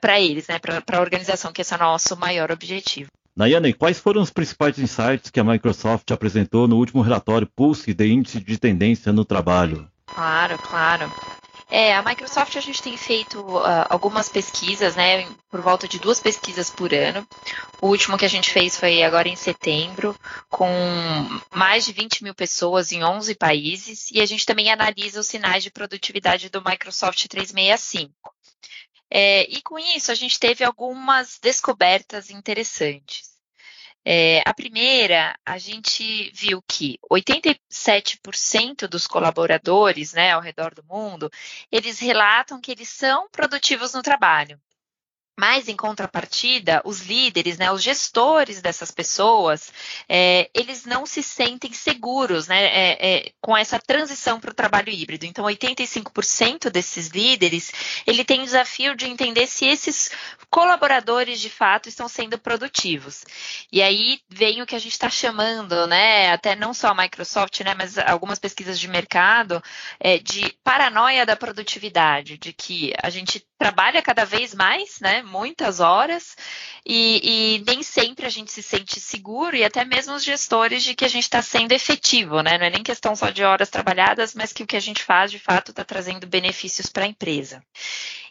para 0.01 0.19
eles, 0.19 0.47
né, 0.47 0.59
para 0.59 0.97
a 0.97 1.01
organização, 1.01 1.51
que 1.51 1.61
esse 1.61 1.73
é 1.73 1.77
o 1.77 1.79
nosso 1.79 2.15
maior 2.15 2.51
objetivo. 2.51 3.09
Nayane, 3.35 3.73
quais 3.73 3.99
foram 3.99 4.21
os 4.21 4.31
principais 4.31 4.79
insights 4.79 5.29
que 5.29 5.41
a 5.41 5.43
Microsoft 5.43 6.09
apresentou 6.11 6.69
no 6.69 6.77
último 6.77 7.01
relatório 7.01 7.45
Pulse 7.53 7.93
de 7.93 8.07
Índice 8.07 8.39
de 8.39 8.57
Tendência 8.57 9.11
no 9.11 9.25
Trabalho? 9.25 9.89
Claro, 10.05 10.57
claro. 10.59 11.11
É, 11.69 11.95
a 11.95 12.03
Microsoft 12.03 12.55
a 12.55 12.61
gente 12.61 12.81
tem 12.81 12.95
feito 12.95 13.39
uh, 13.41 13.87
algumas 13.89 14.29
pesquisas, 14.29 14.95
né, 14.95 15.27
por 15.49 15.61
volta 15.61 15.87
de 15.87 15.99
duas 15.99 16.19
pesquisas 16.19 16.69
por 16.69 16.93
ano. 16.93 17.27
O 17.81 17.87
último 17.87 18.17
que 18.17 18.25
a 18.25 18.29
gente 18.29 18.51
fez 18.51 18.77
foi 18.77 19.01
agora 19.01 19.27
em 19.27 19.35
setembro, 19.35 20.15
com 20.49 20.67
mais 21.51 21.85
de 21.85 21.91
20 21.91 22.23
mil 22.23 22.35
pessoas 22.35 22.91
em 22.91 23.03
11 23.03 23.33
países, 23.35 24.11
e 24.11 24.21
a 24.21 24.25
gente 24.25 24.45
também 24.45 24.71
analisa 24.71 25.19
os 25.19 25.27
sinais 25.27 25.63
de 25.63 25.71
produtividade 25.71 26.49
do 26.49 26.63
Microsoft 26.63 27.25
365. 27.27 28.13
É, 29.09 29.43
e 29.49 29.61
com 29.61 29.79
isso, 29.79 30.11
a 30.11 30.15
gente 30.15 30.39
teve 30.39 30.63
algumas 30.63 31.39
descobertas 31.41 32.29
interessantes. 32.29 33.34
É, 34.07 34.43
a 34.45 34.53
primeira, 34.53 35.35
a 35.43 35.57
gente 35.57 36.29
viu 36.31 36.61
que 36.61 36.99
87% 37.11 38.87
dos 38.87 39.07
colaboradores 39.07 40.13
né, 40.13 40.31
ao 40.31 40.41
redor 40.41 40.75
do 40.75 40.83
mundo, 40.83 41.31
eles 41.71 41.99
relatam 41.99 42.61
que 42.61 42.71
eles 42.71 42.89
são 42.89 43.27
produtivos 43.29 43.93
no 43.93 44.03
trabalho. 44.03 44.61
Mas, 45.37 45.67
em 45.67 45.75
contrapartida, 45.75 46.81
os 46.85 47.01
líderes, 47.01 47.57
né, 47.57 47.69
os 47.69 47.83
gestores 47.83 48.61
dessas 48.61 48.89
pessoas, 48.89 49.71
é, 50.07 50.49
eles 50.53 50.85
não 50.85 51.05
se 51.05 51.21
sentem 51.21 51.73
seguros 51.73 52.47
né, 52.47 52.63
é, 52.65 52.97
é, 52.99 53.31
com 53.41 53.55
essa 53.55 53.77
transição 53.77 54.39
para 54.39 54.51
o 54.51 54.53
trabalho 54.53 54.89
híbrido. 54.89 55.25
Então, 55.25 55.43
85% 55.43 56.69
desses 56.69 57.09
líderes, 57.09 57.71
ele 58.07 58.23
tem 58.23 58.41
o 58.41 58.45
desafio 58.45 58.95
de 58.95 59.07
entender 59.07 59.45
se 59.47 59.65
esses 59.65 60.09
colaboradores, 60.49 61.41
de 61.41 61.49
fato, 61.49 61.89
estão 61.89 62.07
sendo 62.07 62.37
produtivos. 62.37 63.25
E 63.69 63.81
aí 63.81 64.21
vem 64.29 64.61
o 64.61 64.65
que 64.65 64.75
a 64.75 64.79
gente 64.79 64.93
está 64.93 65.09
chamando, 65.09 65.85
né, 65.85 66.31
até 66.31 66.55
não 66.55 66.73
só 66.73 66.89
a 66.89 66.95
Microsoft, 66.95 67.59
né, 67.59 67.73
mas 67.73 67.97
algumas 67.97 68.39
pesquisas 68.39 68.79
de 68.79 68.87
mercado, 68.87 69.61
é, 69.99 70.17
de 70.17 70.55
paranoia 70.63 71.25
da 71.25 71.35
produtividade, 71.35 72.37
de 72.37 72.53
que 72.53 72.93
a 73.03 73.09
gente 73.09 73.45
trabalha 73.57 74.01
cada 74.01 74.23
vez 74.23 74.53
mais, 74.53 74.99
né, 75.01 75.24
muitas 75.25 75.79
horas 75.79 76.35
e, 76.85 77.57
e, 77.57 77.63
nem 77.65 77.81
sempre 77.83 78.25
a 78.25 78.29
gente 78.29 78.51
se 78.51 78.61
sente 78.61 78.99
seguro 78.99 79.55
e 79.55 79.63
até 79.63 79.83
mesmo 79.83 80.13
os 80.13 80.23
gestores 80.23 80.83
de 80.83 80.95
que 80.95 81.03
a 81.05 81.09
gente 81.09 81.23
está 81.23 81.41
sendo 81.41 81.71
efetivo, 81.71 82.41
né? 82.41 82.57
Não 82.57 82.65
é 82.65 82.69
nem 82.69 82.83
questão 82.83 83.15
só 83.15 83.29
de 83.29 83.43
horas 83.43 83.69
trabalhadas, 83.69 84.33
mas 84.35 84.53
que 84.53 84.63
o 84.63 84.67
que 84.67 84.77
a 84.77 84.81
gente 84.81 85.03
faz 85.03 85.31
de 85.31 85.39
fato 85.39 85.71
está 85.71 85.83
trazendo 85.83 86.27
benefícios 86.27 86.87
para 86.87 87.05
a 87.05 87.07
empresa. 87.07 87.63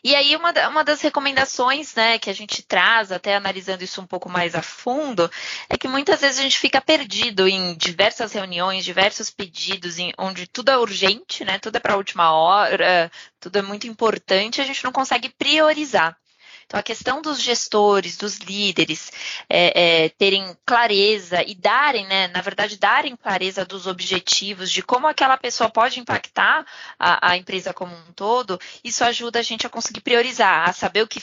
E 0.05 0.15
aí, 0.15 0.37
uma, 0.37 0.53
uma 0.69 0.85
das 0.85 1.01
recomendações 1.01 1.95
né, 1.95 2.19
que 2.19 2.29
a 2.29 2.35
gente 2.35 2.63
traz, 2.63 3.11
até 3.11 3.37
analisando 3.37 3.83
isso 3.83 4.03
um 4.03 4.07
pouco 4.07 4.29
mais 4.29 4.55
a 4.55 4.61
fundo, 4.61 5.31
é 5.67 5.79
que 5.79 5.89
muitas 5.89 6.21
vezes 6.21 6.39
a 6.39 6.43
gente 6.43 6.59
fica 6.59 6.79
perdido 6.79 7.49
em 7.49 7.75
diversas 7.75 8.35
reuniões, 8.35 8.85
diversos 8.85 9.31
pedidos, 9.31 9.99
em, 9.99 10.13
onde 10.19 10.47
tudo 10.47 10.71
é 10.71 10.77
urgente, 10.77 11.43
né, 11.43 11.59
tudo 11.59 11.77
é 11.77 11.81
para 11.81 11.95
a 11.95 11.97
última 11.97 12.33
hora, 12.33 13.11
tudo 13.41 13.59
é 13.59 13.63
muito 13.63 13.87
importante, 13.87 14.61
a 14.61 14.65
gente 14.65 14.85
não 14.85 14.93
consegue 14.93 15.31
priorizar. 15.31 16.15
Então, 16.67 16.79
a 16.79 16.83
questão 16.83 17.23
dos 17.23 17.41
gestores, 17.41 18.17
dos 18.17 18.39
líderes, 18.39 19.13
é, 19.49 20.05
é, 20.05 20.09
terem 20.11 20.57
clareza 20.65 21.43
e 21.47 21.55
darem, 21.55 22.07
né, 22.07 22.29
na 22.29 22.41
verdade, 22.41 22.79
darem 22.79 23.17
clareza 23.17 23.65
dos 23.65 23.87
objetivos, 23.87 24.71
de 24.71 24.83
como 24.83 25.07
aquela 25.07 25.37
pessoa 25.37 25.71
pode 25.71 26.01
impactar 26.01 26.67
a, 26.99 27.31
a 27.31 27.37
empresa 27.37 27.73
como 27.73 27.95
um 27.95 28.13
todo, 28.13 28.59
isso 28.83 29.05
ajuda 29.05 29.39
a 29.39 29.43
gente 29.43 29.67
a 29.67 29.71
conseguir 29.71 30.01
priorizar, 30.01 30.69
a 30.69 30.73
saber 30.73 31.03
o 31.03 31.09
que 31.09 31.21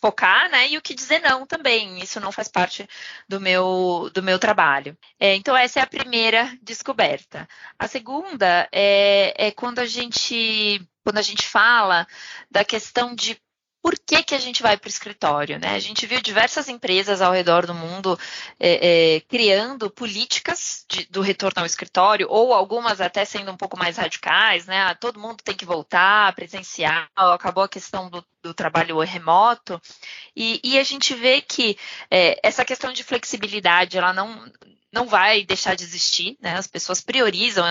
focar, 0.00 0.50
né? 0.50 0.68
E 0.68 0.76
o 0.76 0.82
que 0.82 0.94
dizer 0.94 1.20
não 1.20 1.46
também. 1.46 1.98
Isso 2.00 2.18
não 2.20 2.32
faz 2.32 2.48
parte 2.48 2.88
do 3.28 3.40
meu, 3.40 4.10
do 4.12 4.22
meu 4.22 4.38
trabalho. 4.38 4.98
É, 5.18 5.34
então, 5.36 5.56
essa 5.56 5.78
é 5.80 5.82
a 5.82 5.86
primeira 5.86 6.56
descoberta. 6.60 7.48
A 7.78 7.86
segunda 7.86 8.68
é, 8.72 9.46
é 9.46 9.50
quando 9.52 9.78
a 9.78 9.86
gente 9.86 10.84
quando 11.04 11.18
a 11.18 11.22
gente 11.22 11.46
fala 11.48 12.06
da 12.50 12.64
questão 12.64 13.14
de 13.14 13.36
por 13.82 13.98
que, 13.98 14.22
que 14.22 14.34
a 14.34 14.38
gente 14.38 14.62
vai 14.62 14.76
para 14.76 14.86
o 14.86 14.90
escritório? 14.90 15.58
Né? 15.58 15.74
A 15.74 15.78
gente 15.80 16.06
viu 16.06 16.22
diversas 16.22 16.68
empresas 16.68 17.20
ao 17.20 17.32
redor 17.32 17.66
do 17.66 17.74
mundo 17.74 18.16
é, 18.58 19.16
é, 19.16 19.20
criando 19.22 19.90
políticas 19.90 20.86
de, 20.88 21.04
do 21.06 21.20
retorno 21.20 21.60
ao 21.60 21.66
escritório, 21.66 22.28
ou 22.30 22.54
algumas 22.54 23.00
até 23.00 23.24
sendo 23.24 23.50
um 23.50 23.56
pouco 23.56 23.76
mais 23.76 23.96
radicais, 23.96 24.66
né? 24.66 24.82
Ah, 24.82 24.94
todo 24.94 25.18
mundo 25.18 25.42
tem 25.42 25.56
que 25.56 25.64
voltar 25.64 26.32
presencial, 26.34 27.08
acabou 27.16 27.64
a 27.64 27.68
questão 27.68 28.08
do, 28.08 28.24
do 28.40 28.54
trabalho 28.54 29.00
remoto, 29.00 29.80
e, 30.36 30.60
e, 30.62 30.78
a 30.78 30.84
gente 30.84 31.14
vê 31.14 31.40
que 31.40 31.76
é, 32.10 32.38
essa 32.42 32.64
questão 32.64 32.92
de 32.92 33.02
flexibilidade, 33.02 33.98
ela 33.98 34.12
não, 34.12 34.50
não 34.92 35.06
vai 35.06 35.42
deixar 35.42 35.74
de 35.74 35.84
existir, 35.84 36.36
né? 36.38 36.54
As 36.56 36.66
pessoas 36.66 37.00
priorizam. 37.00 37.64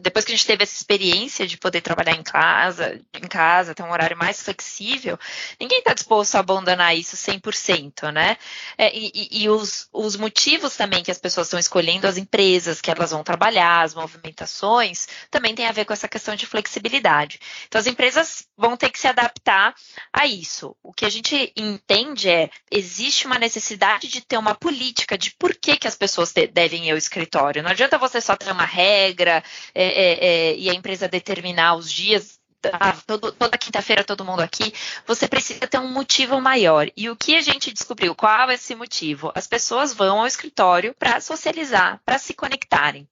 Depois 0.00 0.24
que 0.24 0.32
a 0.32 0.36
gente 0.36 0.46
teve 0.46 0.62
essa 0.62 0.76
experiência 0.76 1.44
de 1.44 1.58
poder 1.58 1.80
trabalhar 1.80 2.14
em 2.14 2.22
casa, 2.22 3.00
em 3.12 3.26
casa, 3.26 3.74
ter 3.74 3.82
um 3.82 3.90
horário 3.90 4.16
mais 4.16 4.40
flexível, 4.40 5.18
ninguém 5.58 5.78
está 5.78 5.92
disposto 5.92 6.36
a 6.36 6.38
abandonar 6.38 6.96
isso 6.96 7.16
100%, 7.16 8.12
né? 8.12 8.36
É, 8.76 8.96
e, 8.96 9.28
e 9.42 9.48
os, 9.48 9.88
os, 9.92 10.14
motivos 10.14 10.76
também 10.76 11.02
que 11.02 11.10
as 11.10 11.18
pessoas 11.18 11.48
estão 11.48 11.58
escolhendo, 11.58 12.06
as 12.06 12.16
empresas 12.16 12.80
que 12.80 12.90
elas 12.90 13.10
vão 13.10 13.24
trabalhar, 13.24 13.82
as 13.82 13.94
movimentações, 13.94 15.08
também 15.30 15.56
tem 15.56 15.66
a 15.66 15.72
ver 15.72 15.84
com 15.84 15.92
essa 15.92 16.06
questão 16.06 16.36
de 16.36 16.46
flexibilidade. 16.46 17.40
Então, 17.66 17.80
as 17.80 17.88
empresas 17.88 18.46
vão 18.56 18.76
ter 18.76 18.90
que 18.90 19.00
se 19.00 19.08
adaptar 19.08 19.74
a 20.12 20.26
isso. 20.26 20.76
O 20.80 20.92
que 20.92 21.04
a 21.04 21.10
gente 21.10 21.52
entende 21.56 22.28
é, 22.30 22.50
existe 22.70 23.26
uma 23.26 23.38
necessidade 23.38 24.06
de 24.06 24.20
ter 24.20 24.38
uma 24.38 24.54
política 24.54 25.18
de 25.18 25.32
por 25.32 25.54
que, 25.56 25.76
que 25.76 25.88
as 25.88 25.96
pessoas 25.96 26.32
devem 26.32 26.67
ir 26.76 26.90
ao 26.90 26.96
escritório. 26.96 27.62
Não 27.62 27.70
adianta 27.70 27.98
você 27.98 28.20
só 28.20 28.36
ter 28.36 28.50
uma 28.50 28.64
regra 28.64 29.42
é, 29.74 29.84
é, 29.84 30.26
é, 30.26 30.56
e 30.56 30.70
a 30.70 30.74
empresa 30.74 31.08
determinar 31.08 31.74
os 31.74 31.90
dias. 31.90 32.38
Ah, 32.72 32.92
todo, 33.06 33.30
toda 33.30 33.56
quinta-feira 33.56 34.02
todo 34.02 34.24
mundo 34.24 34.40
aqui, 34.40 34.74
você 35.06 35.28
precisa 35.28 35.66
ter 35.66 35.78
um 35.78 35.92
motivo 35.92 36.40
maior. 36.40 36.88
E 36.96 37.08
o 37.08 37.14
que 37.14 37.36
a 37.36 37.40
gente 37.40 37.72
descobriu? 37.72 38.16
Qual 38.16 38.50
é 38.50 38.54
esse 38.54 38.74
motivo? 38.74 39.30
As 39.34 39.46
pessoas 39.46 39.94
vão 39.94 40.20
ao 40.20 40.26
escritório 40.26 40.92
para 40.98 41.20
socializar, 41.20 42.00
para 42.04 42.18
se 42.18 42.34
conectarem. 42.34 43.08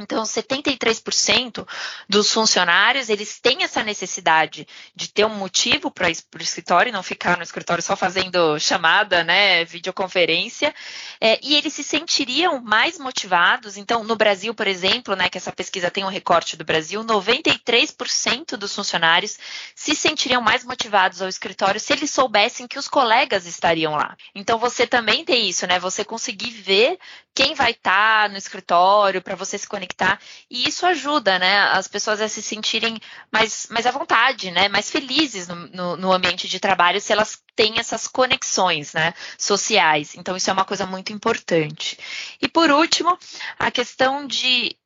Então, 0.00 0.22
73% 0.22 1.66
dos 2.08 2.32
funcionários, 2.32 3.08
eles 3.08 3.38
têm 3.38 3.62
essa 3.62 3.82
necessidade 3.82 4.66
de 4.94 5.08
ter 5.08 5.24
um 5.24 5.34
motivo 5.34 5.90
para 5.90 6.10
ir 6.10 6.16
para 6.30 6.40
o 6.40 6.42
escritório, 6.42 6.92
não 6.92 7.02
ficar 7.02 7.36
no 7.36 7.42
escritório 7.42 7.82
só 7.82 7.96
fazendo 7.96 8.58
chamada, 8.58 9.22
né, 9.22 9.64
videoconferência, 9.64 10.74
é, 11.20 11.38
e 11.42 11.56
eles 11.56 11.72
se 11.72 11.82
sentiriam 11.82 12.60
mais 12.60 12.98
motivados. 12.98 13.76
Então, 13.76 14.04
no 14.04 14.16
Brasil, 14.16 14.54
por 14.54 14.66
exemplo, 14.66 15.14
né, 15.14 15.28
que 15.28 15.38
essa 15.38 15.52
pesquisa 15.52 15.90
tem 15.90 16.04
um 16.04 16.08
recorte 16.08 16.56
do 16.56 16.64
Brasil, 16.64 17.02
93% 17.04 18.56
dos 18.56 18.74
funcionários 18.74 19.38
se 19.74 19.94
sentiriam 19.94 20.40
mais 20.42 20.64
motivados 20.64 21.22
ao 21.22 21.28
escritório 21.28 21.80
se 21.80 21.92
eles 21.92 22.10
soubessem 22.10 22.66
que 22.66 22.78
os 22.78 22.88
colegas 22.88 23.46
estariam 23.46 23.92
lá. 23.92 24.16
Então, 24.34 24.58
você 24.58 24.86
também 24.86 25.24
tem 25.24 25.48
isso, 25.48 25.66
né, 25.66 25.78
você 25.78 26.04
conseguir 26.04 26.50
ver 26.50 26.98
quem 27.34 27.54
vai 27.54 27.70
estar 27.70 28.24
tá 28.24 28.28
no 28.28 28.36
escritório 28.36 29.22
para 29.22 29.34
você 29.34 29.56
se 29.56 29.68
conectar. 29.68 30.20
E 30.50 30.68
isso 30.68 30.84
ajuda, 30.86 31.38
né, 31.38 31.60
as 31.72 31.86
pessoas 31.88 32.20
a 32.20 32.28
se 32.28 32.42
sentirem 32.42 32.98
mais, 33.32 33.66
mais 33.70 33.86
à 33.86 33.90
vontade, 33.90 34.50
né, 34.50 34.68
mais 34.68 34.90
felizes 34.90 35.48
no, 35.48 35.54
no, 35.68 35.96
no 35.96 36.12
ambiente 36.12 36.48
de 36.48 36.60
trabalho 36.60 37.00
se 37.00 37.12
elas 37.12 37.42
têm 37.54 37.78
essas 37.78 38.06
conexões, 38.06 38.92
né, 38.92 39.14
sociais. 39.38 40.14
Então, 40.14 40.36
isso 40.36 40.50
é 40.50 40.52
uma 40.52 40.64
coisa 40.64 40.86
muito 40.86 41.12
importante. 41.12 41.98
E 42.40 42.48
por 42.48 42.70
último, 42.70 43.16
a 43.58 43.70
questão 43.70 44.26
de 44.26 44.76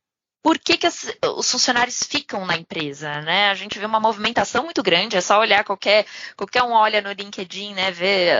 por 0.44 0.58
que, 0.58 0.76
que 0.76 0.86
as, 0.86 1.06
os 1.38 1.50
funcionários 1.50 2.02
ficam 2.02 2.44
na 2.44 2.54
empresa, 2.54 3.22
né? 3.22 3.48
A 3.48 3.54
gente 3.54 3.78
vê 3.78 3.86
uma 3.86 3.98
movimentação 3.98 4.64
muito 4.64 4.82
grande, 4.82 5.16
é 5.16 5.20
só 5.22 5.40
olhar 5.40 5.64
qualquer, 5.64 6.04
qualquer 6.36 6.62
um 6.62 6.72
olha 6.72 7.00
no 7.00 7.10
LinkedIn, 7.12 7.72
né? 7.72 7.88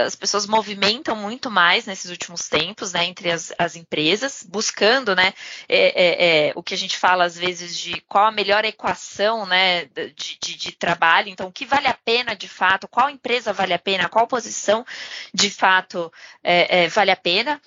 As 0.04 0.14
pessoas 0.14 0.46
movimentam 0.46 1.16
muito 1.16 1.50
mais 1.50 1.86
nesses 1.86 2.10
últimos 2.10 2.46
tempos, 2.46 2.92
né? 2.92 3.06
Entre 3.06 3.30
as, 3.30 3.54
as 3.58 3.74
empresas, 3.74 4.46
buscando, 4.46 5.16
né? 5.16 5.32
É, 5.66 5.78
é, 5.78 6.48
é, 6.48 6.52
o 6.54 6.62
que 6.62 6.74
a 6.74 6.76
gente 6.76 6.98
fala 6.98 7.24
às 7.24 7.38
vezes 7.38 7.74
de 7.74 7.98
qual 8.02 8.26
a 8.26 8.30
melhor 8.30 8.66
equação, 8.66 9.46
né? 9.46 9.86
De, 9.86 10.38
de, 10.38 10.56
de 10.58 10.72
trabalho, 10.72 11.30
então 11.30 11.46
o 11.46 11.52
que 11.52 11.64
vale 11.64 11.86
a 11.88 11.94
pena 11.94 12.36
de 12.36 12.48
fato, 12.48 12.86
qual 12.86 13.08
empresa 13.08 13.50
vale 13.50 13.72
a 13.72 13.78
pena, 13.78 14.10
qual 14.10 14.26
posição 14.26 14.84
de 15.32 15.48
fato 15.48 16.12
é, 16.42 16.82
é, 16.84 16.88
vale 16.88 17.10
a 17.10 17.16
pena, 17.16 17.58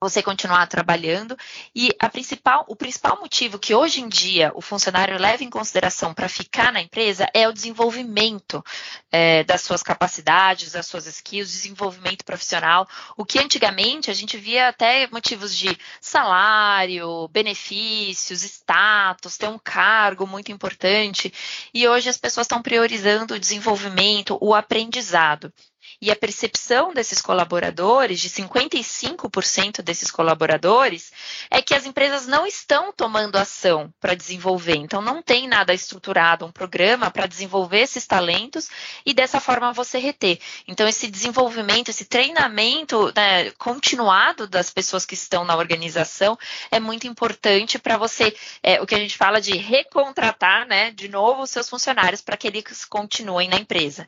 você 0.00 0.22
continuar 0.22 0.66
trabalhando. 0.66 1.36
E 1.74 1.94
principal, 2.12 2.64
o 2.68 2.76
principal 2.76 3.18
motivo 3.20 3.58
que 3.58 3.74
hoje 3.74 4.00
em 4.00 4.08
dia 4.08 4.52
o 4.54 4.60
funcionário 4.60 5.18
leva 5.18 5.42
em 5.42 5.50
consideração 5.50 6.12
para 6.12 6.28
ficar 6.28 6.72
na 6.72 6.80
empresa 6.80 7.26
é 7.32 7.48
o 7.48 7.52
desenvolvimento 7.52 8.62
é, 9.10 9.42
das 9.44 9.62
suas 9.62 9.82
capacidades, 9.82 10.72
das 10.72 10.86
suas 10.86 11.06
skills, 11.06 11.50
desenvolvimento 11.50 12.24
profissional. 12.24 12.86
O 13.16 13.24
que 13.24 13.38
antigamente 13.38 14.10
a 14.10 14.14
gente 14.14 14.36
via 14.36 14.68
até 14.68 15.06
motivos 15.08 15.56
de 15.56 15.76
salário, 16.00 17.28
benefícios, 17.28 18.42
status, 18.42 19.36
ter 19.36 19.48
um 19.48 19.58
cargo 19.58 20.26
muito 20.26 20.52
importante. 20.52 21.32
E 21.72 21.88
hoje 21.88 22.08
as 22.08 22.18
pessoas 22.18 22.44
estão 22.44 22.62
priorizando 22.62 23.34
o 23.34 23.38
desenvolvimento, 23.38 24.36
o 24.40 24.54
aprendizado. 24.54 25.52
E 26.00 26.10
a 26.10 26.16
percepção 26.16 26.92
desses 26.92 27.20
colaboradores, 27.22 28.20
de 28.20 28.28
55% 28.28 29.82
desses 29.82 30.10
colaboradores, 30.10 31.10
é 31.50 31.62
que 31.62 31.74
as 31.74 31.86
empresas 31.86 32.26
não 32.26 32.46
estão 32.46 32.92
tomando 32.92 33.36
ação 33.36 33.92
para 34.00 34.14
desenvolver. 34.14 34.76
Então, 34.76 35.00
não 35.00 35.22
tem 35.22 35.48
nada 35.48 35.72
estruturado, 35.72 36.44
um 36.44 36.52
programa 36.52 37.10
para 37.10 37.26
desenvolver 37.26 37.80
esses 37.80 38.06
talentos 38.06 38.68
e 39.04 39.14
dessa 39.14 39.40
forma 39.40 39.72
você 39.72 39.98
reter. 39.98 40.38
Então, 40.68 40.86
esse 40.86 41.10
desenvolvimento, 41.10 41.88
esse 41.88 42.04
treinamento 42.04 43.12
né, 43.16 43.50
continuado 43.52 44.46
das 44.46 44.70
pessoas 44.70 45.06
que 45.06 45.14
estão 45.14 45.44
na 45.44 45.56
organização 45.56 46.38
é 46.70 46.78
muito 46.78 47.06
importante 47.06 47.78
para 47.78 47.96
você, 47.96 48.36
é, 48.62 48.80
o 48.80 48.86
que 48.86 48.94
a 48.94 48.98
gente 48.98 49.16
fala 49.16 49.40
de 49.40 49.56
recontratar, 49.56 50.66
né, 50.66 50.90
de 50.90 51.08
novo 51.08 51.42
os 51.42 51.50
seus 51.50 51.68
funcionários 51.68 52.20
para 52.20 52.36
que 52.36 52.46
eles 52.46 52.84
continuem 52.84 53.48
na 53.48 53.56
empresa. 53.56 54.06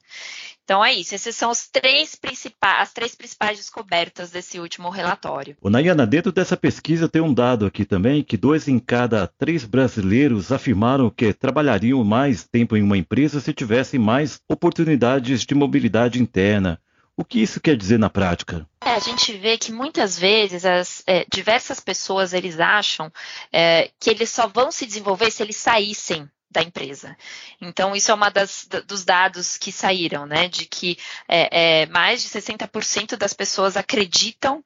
Então 0.69 0.85
é 0.85 0.93
isso, 0.93 1.15
esses 1.15 1.35
são 1.35 1.51
três 1.73 2.15
as 2.61 2.93
três 2.93 3.15
principais 3.15 3.57
descobertas 3.57 4.31
desse 4.31 4.61
último 4.61 4.91
relatório. 4.91 5.57
O 5.63 5.71
Nayana, 5.71 6.07
dentro 6.07 6.31
dessa 6.31 6.59
pesquisa 6.59 7.09
tem 7.09 7.23
um 7.23 7.33
dado 7.33 7.65
aqui 7.65 7.87
também 7.87 8.23
que 8.23 8.37
dois 8.37 8.69
em 8.69 8.79
cada 8.79 9.27
três 9.27 9.65
brasileiros 9.65 10.53
afirmaram 10.53 11.09
que 11.09 11.33
trabalhariam 11.33 12.05
mais 12.05 12.47
tempo 12.47 12.77
em 12.77 12.83
uma 12.83 12.99
empresa 12.99 13.41
se 13.41 13.55
tivessem 13.55 13.99
mais 13.99 14.41
oportunidades 14.47 15.41
de 15.41 15.55
mobilidade 15.55 16.21
interna. 16.21 16.79
O 17.17 17.25
que 17.25 17.41
isso 17.41 17.63
quer 17.63 17.75
dizer 17.75 17.99
na 17.99 18.11
prática? 18.11 18.69
É, 18.85 18.91
a 18.91 18.99
gente 18.99 19.33
vê 19.39 19.57
que 19.57 19.73
muitas 19.73 20.19
vezes 20.19 20.67
as 20.67 21.03
é, 21.07 21.25
diversas 21.33 21.81
pessoas 21.81 22.35
eles 22.35 22.61
acham 22.61 23.11
é, 23.51 23.91
que 23.99 24.11
eles 24.11 24.29
só 24.29 24.47
vão 24.47 24.71
se 24.71 24.85
desenvolver 24.85 25.31
se 25.31 25.43
eles 25.43 25.57
saíssem 25.57 26.29
da 26.50 26.62
empresa. 26.62 27.17
Então, 27.61 27.95
isso 27.95 28.11
é 28.11 28.14
uma 28.14 28.31
das, 28.31 28.67
dos 28.87 29.05
dados 29.05 29.59
que 29.59 29.71
saíram, 29.71 30.26
né? 30.26 30.49
De 30.49 30.67
que 30.67 30.99
é, 31.28 31.83
é, 31.83 31.87
mais 31.87 32.23
de 32.23 32.28
60% 32.28 33.17
das 33.17 33.33
pessoas 33.33 33.76
acreditam 33.76 34.64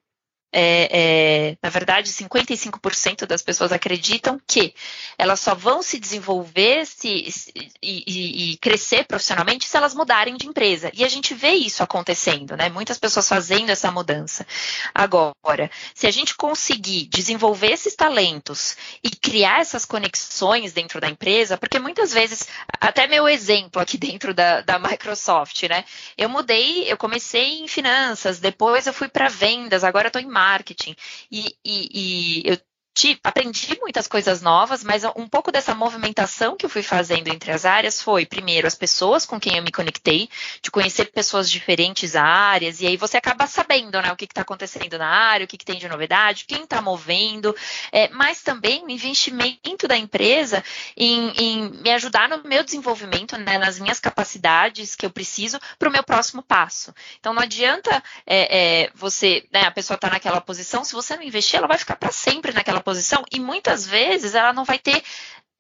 é, 0.53 0.89
é, 0.93 1.57
na 1.63 1.71
verdade, 1.71 2.13
55% 2.13 3.25
das 3.25 3.41
pessoas 3.41 3.73
acreditam 3.73 4.39
que 4.47 4.75
elas 5.17 5.41
só 5.41 5.55
vão 5.55 5.83
se 5.83 5.99
desenvolver 5.99 6.87
se, 6.87 7.31
se, 7.31 7.53
e, 7.83 8.53
e, 8.53 8.57
crescer 8.59 9.05
profissionalmente 9.07 9.67
se 9.67 9.77
elas 9.77 9.95
mudarem 9.95 10.37
de 10.37 10.47
empresa. 10.47 10.91
E 10.93 11.05
a 11.05 11.09
gente 11.09 11.33
vê 11.33 11.53
isso 11.53 11.83
acontecendo, 11.83 12.57
né? 12.57 12.69
Muitas 12.69 12.99
pessoas 12.99 13.27
fazendo 13.27 13.71
essa 13.71 13.91
mudança. 13.91 14.47
Agora, 14.95 15.71
se 15.95 16.07
a 16.07 16.11
gente 16.11 16.37
conseguir 16.37 17.07
desenvolver 17.07 17.73
esses 17.73 17.97
talentos 17.97 18.77
e 19.03 19.09
criar 19.11 19.61
essas 19.61 19.87
conexões 19.87 20.73
dentro 20.73 21.01
da 21.01 21.09
empresa, 21.09 21.57
porque 21.57 21.79
muitas 21.79 22.13
vezes, 22.13 22.47
até 22.79 23.07
meu 23.07 23.27
exemplo 23.27 23.81
aqui 23.81 23.97
dentro 23.97 24.35
da, 24.35 24.61
da 24.61 24.79
Microsoft, 24.79 25.63
né? 25.63 25.85
Eu 26.19 26.29
mudei, 26.29 26.91
eu 26.91 26.99
comecei 26.99 27.61
em 27.61 27.69
finanças, 27.69 28.39
depois 28.39 28.87
eu 28.87 28.93
fui 28.93 29.09
para 29.09 29.29
vendas, 29.29 29.83
agora 29.83 30.09
estou 30.09 30.21
em 30.21 30.27
marketing. 30.27 30.42
E, 31.31 31.59
e, 31.65 32.41
e 32.45 32.51
eu 32.51 32.59
aprendi 33.25 33.79
muitas 33.81 34.07
coisas 34.07 34.43
novas, 34.43 34.85
mas 34.85 35.03
um 35.17 35.27
pouco 35.27 35.51
dessa 35.51 35.75
movimentação 35.75 36.57
que 36.57 36.67
eu 36.67 36.71
fui 36.71 36.83
fazendo 36.83 37.29
entre 37.29 37.51
as 37.51 37.65
áreas 37.65 38.03
foi, 38.03 38.27
primeiro, 38.27 38.67
as 38.67 38.75
pessoas 38.75 39.25
com 39.25 39.41
quem 39.41 39.57
eu 39.57 39.63
me 39.63 39.73
conectei, 39.73 40.29
de 40.63 40.71
conhecer 40.71 41.07
pessoas 41.11 41.51
diferentes 41.51 42.15
áreas, 42.15 42.81
e 42.81 42.87
aí 42.87 42.97
você 42.99 43.17
acaba 43.17 43.47
sabendo 43.47 44.01
né, 44.01 44.13
o 44.13 44.17
que 44.17 44.27
está 44.27 44.43
acontecendo 44.43 44.99
na 44.99 45.09
área, 45.09 45.45
o 45.45 45.49
que, 45.49 45.57
que, 45.57 45.65
tem 45.65 45.79
de 45.79 45.89
novidade, 45.89 46.45
quem 46.45 46.65
está 46.65 46.83
movendo, 46.83 47.57
é, 47.91 48.09
mas 48.11 48.43
também 48.43 48.85
o 48.85 48.91
investimento 48.91 49.89
da 49.89 49.97
empresa 49.97 50.63
em, 50.95 51.31
em, 51.31 51.71
me 51.81 51.91
ajudar 51.93 52.29
no 52.29 52.43
meu 52.45 52.63
desenvolvimento, 52.63 53.39
né, 53.39 53.57
nas 53.57 53.79
minhas 53.79 53.99
capacidades 53.99 54.95
que 54.95 55.07
eu 55.07 55.11
preciso 55.11 55.59
para 55.79 55.89
o 55.89 55.93
meu 55.93 56.03
próximo 56.03 56.43
passo. 56.43 56.95
Então 57.19 57.33
não 57.33 57.43
adianta 57.43 58.03
é, 58.27 58.83
é, 58.83 58.91
você, 58.95 59.47
né, 59.51 59.63
a 59.63 59.71
pessoa 59.71 59.95
está 59.95 60.11
naquela 60.11 60.41
posição, 60.43 60.85
se 60.85 60.93
você 60.93 61.17
não 61.17 61.23
investir, 61.23 61.57
ela 61.57 61.67
vai 61.67 61.79
ficar 61.79 61.97
para 61.97 62.13
sempre 62.13 62.53
naquela 62.53 62.82
posição 62.83 63.25
e 63.33 63.41
muitas 63.41 63.87
vezes 63.87 64.35
ela 64.35 64.53
não 64.53 64.65
vai 64.65 64.79
ter 64.79 65.03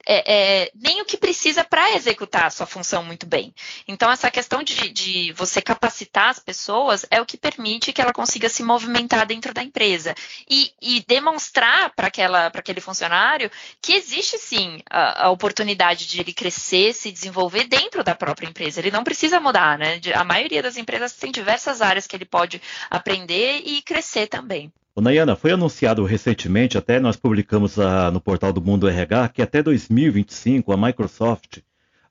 é, 0.07 0.62
é, 0.64 0.71
nem 0.75 1.00
o 1.00 1.05
que 1.05 1.17
precisa 1.17 1.64
para 1.64 1.95
executar 1.95 2.47
a 2.47 2.50
sua 2.50 2.67
função 2.67 3.05
muito 3.05 3.26
bem. 3.26 3.55
Então, 3.87 4.11
essa 4.11 4.31
questão 4.31 4.62
de, 4.62 4.88
de, 4.88 5.33
você 5.33 5.62
capacitar 5.62 6.29
as 6.29 6.38
pessoas 6.38 7.07
é 7.11 7.21
o 7.21 7.26
que 7.26 7.37
permite 7.37 7.93
que 7.93 8.00
ela 8.00 8.12
consiga 8.12 8.49
se 8.49 8.62
movimentar 8.62 9.26
dentro 9.26 9.55
da 9.55 9.62
empresa 9.62 10.14
e, 10.49 10.73
e 10.81 11.05
demonstrar 11.07 11.93
para 11.95 12.09
aquele 12.09 12.81
funcionário 12.81 13.50
que 13.81 13.93
existe 13.95 14.38
sim 14.38 14.81
a, 14.91 15.26
a, 15.26 15.31
oportunidade 15.31 16.07
de 16.07 16.21
ele 16.21 16.33
crescer, 16.33 16.93
se 16.93 17.12
desenvolver 17.12 17.64
dentro 17.64 18.02
da 18.02 18.14
própria 18.14 18.49
empresa. 18.49 18.81
Ele 18.81 18.91
não 18.91 19.05
precisa 19.05 19.41
mudar, 19.41 19.79
né? 19.79 20.00
A 20.14 20.25
maioria 20.25 20.62
das 20.62 20.76
empresas 20.76 21.14
tem 21.14 21.31
diversas 21.31 21.81
áreas 21.81 22.07
que 22.07 22.17
ele 22.17 22.25
pode 22.25 22.61
aprender 22.91 23.62
e 23.64 23.81
crescer 23.83 24.26
também. 24.26 24.73
O 24.95 25.01
Nayana, 25.01 25.35
foi 25.35 25.53
anunciado 25.53 26.05
recentemente, 26.05 26.77
até 26.77 27.01
nós 27.01 27.17
publicamos 27.17 27.79
a, 27.79 28.11
no 28.11 28.21
portal 28.21 28.53
do 28.53 28.61
Mundo 28.61 28.87
RH, 28.87 29.31
que 29.31 29.41
até 29.41 29.63
2025 29.63 30.71
a 30.71 30.77
Microsoft 30.77 31.61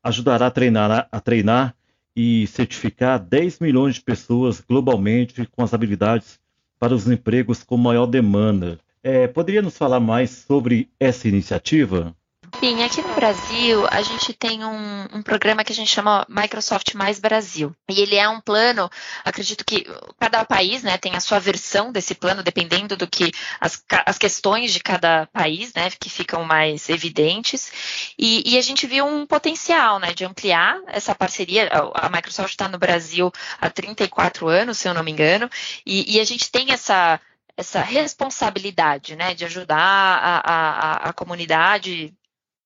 ajudará 0.02 0.48
a 0.48 0.52
treinar, 0.52 1.08
a 1.12 1.20
treinar 1.20 1.76
e 2.16 2.48
certificar 2.48 3.20
10 3.20 3.60
milhões 3.60 3.96
de 3.96 4.02
pessoas 4.02 4.60
globalmente 4.60 5.46
com 5.46 5.64
as 5.64 5.76
habilidades 5.76 6.40
para 6.80 6.96
os 6.96 7.08
empregos 7.08 7.64
com 7.64 7.78
maior 7.78 8.08
demanda. 8.08 8.80
É, 9.04 9.28
poderia 9.28 9.62
nos 9.62 9.78
falar 9.78 10.00
mais 10.00 10.32
sobre 10.32 10.90
essa 11.00 11.28
iniciativa? 11.28 12.16
Sim, 12.62 12.84
aqui 12.84 13.02
no 13.02 13.16
Brasil 13.16 13.88
a 13.90 14.04
gente 14.04 14.34
tem 14.34 14.64
um, 14.64 15.08
um, 15.16 15.24
programa 15.24 15.64
que 15.64 15.72
a 15.72 15.76
gente 15.76 15.90
chama 15.90 16.28
Microsoft 16.30 16.94
Mais 16.94 17.18
Brasil. 17.18 17.76
E 17.90 18.00
ele 18.00 18.16
é 18.16 18.30
um 18.30 18.40
plano, 18.40 18.88
acredito 19.26 19.66
que 19.66 19.84
cada 20.20 20.46
país 20.46 20.84
né, 20.84 20.96
tem 20.96 21.16
a 21.16 21.20
sua 21.20 21.40
versão 21.40 21.92
desse 21.92 22.14
plano, 22.14 22.44
dependendo 22.44 22.96
do 22.96 23.08
que 23.08 23.32
as, 23.60 23.84
as 24.06 24.16
questões 24.20 24.72
de 24.72 24.80
cada 24.80 25.26
país, 25.34 25.74
né, 25.74 25.90
que 26.00 26.08
ficam 26.08 26.44
mais 26.44 26.88
evidentes. 26.88 28.14
E, 28.16 28.54
e 28.54 28.60
a 28.60 28.62
gente 28.62 28.86
viu 28.86 29.08
um 29.08 29.26
potencial 29.26 29.98
né, 29.98 30.14
de 30.14 30.24
ampliar 30.24 30.80
essa 30.86 31.16
parceria. 31.16 31.68
A 31.96 32.10
Microsoft 32.10 32.52
está 32.52 32.68
no 32.68 32.78
Brasil 32.78 33.32
há 33.60 33.72
34 33.72 34.48
anos, 34.48 34.78
se 34.78 34.88
eu 34.88 34.94
não 34.94 35.04
me 35.04 35.10
engano, 35.10 35.50
e, 35.84 36.16
e 36.16 36.20
a 36.20 36.24
gente 36.24 36.52
tem 36.52 36.72
essa 36.72 37.20
essa 37.58 37.82
responsabilidade, 37.82 39.16
né, 39.16 39.34
de 39.34 39.46
ajudar 39.46 39.78
a, 39.78 40.40
a, 40.40 41.10
a 41.10 41.14
comunidade 41.14 42.16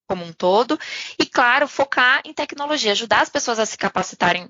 como 0.08 0.24
um 0.26 0.34
todo, 0.34 0.80
e, 1.20 1.26
claro, 1.26 1.68
focar 1.68 2.22
em 2.26 2.34
tecnologia, 2.34 2.92
ajudar 2.92 3.22
as 3.22 3.30
pessoas 3.30 3.60
a 3.60 3.66
se 3.66 3.78
capacitarem 3.78 4.50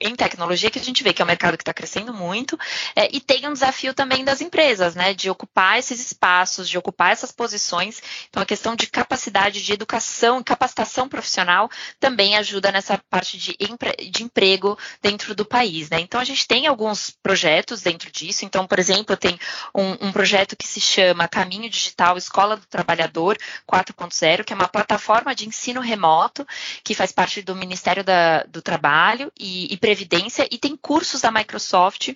em 0.00 0.14
tecnologia, 0.14 0.70
que 0.70 0.78
a 0.78 0.82
gente 0.82 1.02
vê 1.02 1.12
que 1.12 1.22
é 1.22 1.24
um 1.24 1.28
mercado 1.28 1.56
que 1.56 1.62
está 1.62 1.72
crescendo 1.72 2.12
muito, 2.12 2.58
é, 2.96 3.08
e 3.12 3.20
tem 3.20 3.46
um 3.46 3.52
desafio 3.52 3.94
também 3.94 4.24
das 4.24 4.40
empresas, 4.40 4.94
né, 4.94 5.14
de 5.14 5.30
ocupar 5.30 5.78
esses 5.78 6.00
espaços, 6.04 6.68
de 6.68 6.76
ocupar 6.76 7.12
essas 7.12 7.30
posições. 7.30 8.02
Então, 8.28 8.42
a 8.42 8.46
questão 8.46 8.74
de 8.74 8.86
capacidade 8.86 9.62
de 9.62 9.72
educação 9.72 10.40
e 10.40 10.44
capacitação 10.44 11.08
profissional 11.08 11.70
também 12.00 12.36
ajuda 12.36 12.72
nessa 12.72 12.98
parte 13.08 13.38
de, 13.38 13.56
empre 13.60 13.94
de 14.10 14.24
emprego 14.24 14.78
dentro 15.00 15.34
do 15.34 15.44
país, 15.44 15.88
né. 15.90 16.00
Então, 16.00 16.20
a 16.20 16.24
gente 16.24 16.46
tem 16.46 16.66
alguns 16.66 17.10
projetos 17.22 17.82
dentro 17.82 18.10
disso. 18.10 18.44
Então, 18.44 18.66
por 18.66 18.78
exemplo, 18.78 19.16
tem 19.16 19.38
um, 19.74 20.08
um 20.08 20.12
projeto 20.12 20.56
que 20.56 20.66
se 20.66 20.80
chama 20.80 21.28
Caminho 21.28 21.70
Digital 21.70 22.16
Escola 22.16 22.56
do 22.56 22.66
Trabalhador 22.66 23.38
4.0, 23.70 24.44
que 24.44 24.52
é 24.52 24.56
uma 24.56 24.68
plataforma 24.68 25.34
de 25.34 25.46
ensino 25.46 25.80
remoto 25.80 26.46
que 26.82 26.94
faz 26.94 27.12
parte 27.12 27.42
do 27.42 27.54
Ministério 27.54 28.02
da, 28.02 28.42
do 28.44 28.60
Trabalho 28.60 29.32
e, 29.38 29.72
e 29.72 29.76
Previdência 29.84 30.48
e 30.50 30.56
tem 30.56 30.74
cursos 30.78 31.20
da 31.20 31.30
Microsoft 31.30 32.14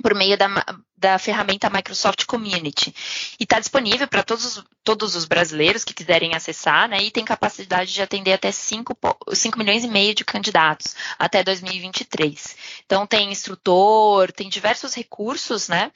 por 0.00 0.14
meio 0.14 0.38
da, 0.38 0.46
da 1.02 1.18
ferramenta 1.18 1.68
Microsoft 1.68 2.24
Community. 2.26 2.94
E 3.38 3.42
está 3.42 3.58
disponível 3.58 4.06
para 4.06 4.22
todos, 4.22 4.62
todos 4.84 5.16
os 5.16 5.24
brasileiros 5.24 5.82
que 5.82 5.92
quiserem 5.92 6.34
acessar, 6.36 6.88
né? 6.88 7.02
E 7.02 7.10
tem 7.10 7.24
capacidade 7.24 7.92
de 7.92 8.00
atender 8.00 8.32
até 8.32 8.52
5, 8.52 8.96
5 9.32 9.58
milhões 9.58 9.82
e 9.82 9.88
meio 9.88 10.14
de 10.14 10.24
candidatos 10.24 10.94
até 11.18 11.42
2023. 11.42 12.56
Então 12.86 13.04
tem 13.04 13.32
instrutor, 13.32 14.30
tem 14.30 14.48
diversos 14.48 14.94
recursos, 14.94 15.68
né? 15.68 15.90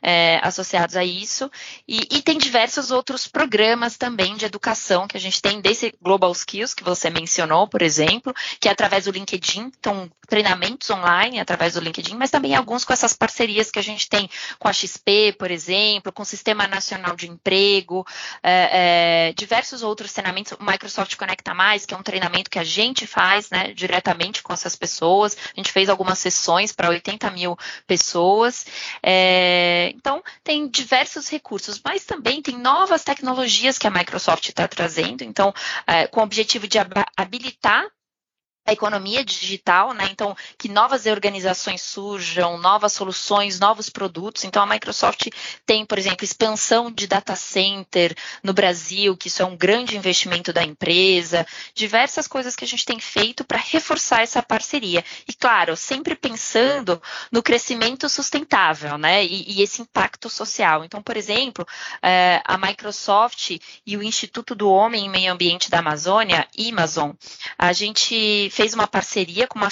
É, 0.00 0.40
associados 0.42 0.96
a 0.96 1.04
isso. 1.04 1.50
E, 1.86 2.00
e, 2.10 2.22
tem 2.22 2.38
diversos 2.38 2.90
outros 2.90 3.28
programas 3.28 3.96
também 3.96 4.36
de 4.36 4.44
educação 4.44 5.06
que 5.06 5.16
a 5.16 5.20
gente 5.20 5.40
tem 5.40 5.60
desse 5.60 5.94
Global 6.00 6.32
Skills 6.32 6.74
que 6.74 6.82
você 6.82 7.10
mencionou, 7.10 7.68
por 7.68 7.82
exemplo, 7.82 8.34
que 8.58 8.68
é 8.68 8.72
através 8.72 9.04
do 9.04 9.12
LinkedIn, 9.12 9.70
então 9.78 10.10
treinamentos 10.28 10.88
online 10.88 11.38
através 11.38 11.74
do 11.74 11.80
LinkedIn, 11.80 12.16
mas 12.16 12.30
também 12.30 12.54
alguns 12.54 12.84
com 12.84 12.92
essas 12.92 13.12
parcerias 13.12 13.70
que 13.70 13.78
a 13.78 13.82
gente 13.82 14.08
tem 14.08 14.30
com 14.58 14.68
a 14.68 14.72
XP, 14.72 15.34
por 15.38 15.50
exemplo, 15.50 16.12
com 16.12 16.22
o 16.22 16.26
Sistema 16.26 16.66
Nacional 16.66 17.16
de 17.16 17.28
Emprego, 17.28 18.06
é, 18.42 19.28
é, 19.30 19.32
diversos 19.34 19.82
outros 19.82 20.12
treinamentos, 20.12 20.52
o 20.52 20.64
Microsoft 20.64 21.16
Conecta 21.16 21.54
Mais, 21.54 21.86
que 21.86 21.94
é 21.94 21.96
um 21.96 22.02
treinamento 22.02 22.50
que 22.50 22.58
a 22.58 22.64
gente 22.64 23.06
faz 23.06 23.50
né, 23.50 23.72
diretamente 23.72 24.42
com 24.42 24.52
essas 24.52 24.76
pessoas, 24.76 25.36
a 25.36 25.60
gente 25.60 25.72
fez 25.72 25.88
algumas 25.88 26.18
sessões 26.18 26.72
para 26.72 26.88
80 26.88 27.30
mil 27.30 27.56
pessoas, 27.86 28.66
é, 29.02 29.92
então 29.94 30.22
tem 30.42 30.68
diversos 30.68 31.28
recursos, 31.28 31.80
mas 31.84 32.04
também 32.04 32.42
tem 32.42 32.58
novas 32.58 33.04
tecnologias 33.04 33.78
que 33.78 33.86
a 33.86 33.90
Microsoft 33.90 34.48
está 34.48 34.66
trazendo, 34.68 35.22
então 35.22 35.52
é, 35.86 36.06
com 36.06 36.20
o 36.20 36.24
objetivo 36.24 36.66
de 36.66 36.78
habilitar 37.16 37.86
a 38.64 38.72
economia 38.72 39.24
digital, 39.24 39.92
né? 39.92 40.08
Então, 40.10 40.36
que 40.56 40.68
novas 40.68 41.06
organizações 41.06 41.82
surjam, 41.82 42.56
novas 42.58 42.92
soluções, 42.92 43.58
novos 43.58 43.90
produtos. 43.90 44.44
Então, 44.44 44.62
a 44.62 44.66
Microsoft 44.66 45.28
tem, 45.66 45.84
por 45.84 45.98
exemplo, 45.98 46.24
expansão 46.24 46.90
de 46.90 47.06
data 47.06 47.34
center 47.34 48.14
no 48.42 48.52
Brasil, 48.52 49.16
que 49.16 49.26
isso 49.26 49.42
é 49.42 49.44
um 49.44 49.56
grande 49.56 49.96
investimento 49.96 50.52
da 50.52 50.62
empresa, 50.62 51.44
diversas 51.74 52.28
coisas 52.28 52.54
que 52.54 52.64
a 52.64 52.68
gente 52.68 52.84
tem 52.84 53.00
feito 53.00 53.44
para 53.44 53.58
reforçar 53.58 54.22
essa 54.22 54.42
parceria. 54.42 55.04
E, 55.26 55.32
claro, 55.32 55.76
sempre 55.76 56.14
pensando 56.14 57.02
no 57.32 57.42
crescimento 57.42 58.08
sustentável, 58.08 58.96
né? 58.96 59.24
E, 59.24 59.58
e 59.58 59.62
esse 59.62 59.82
impacto 59.82 60.30
social. 60.30 60.84
Então, 60.84 61.02
por 61.02 61.16
exemplo, 61.16 61.66
é, 62.00 62.40
a 62.44 62.56
Microsoft 62.56 63.58
e 63.84 63.96
o 63.96 64.02
Instituto 64.02 64.54
do 64.54 64.70
Homem 64.70 65.06
e 65.06 65.08
Meio 65.08 65.32
Ambiente 65.32 65.68
da 65.68 65.80
Amazônia, 65.80 66.46
Amazon, 66.70 67.10
a 67.58 67.72
gente 67.72 68.51
fez 68.52 68.74
uma 68.74 68.86
parceria 68.86 69.48
uma 69.56 69.68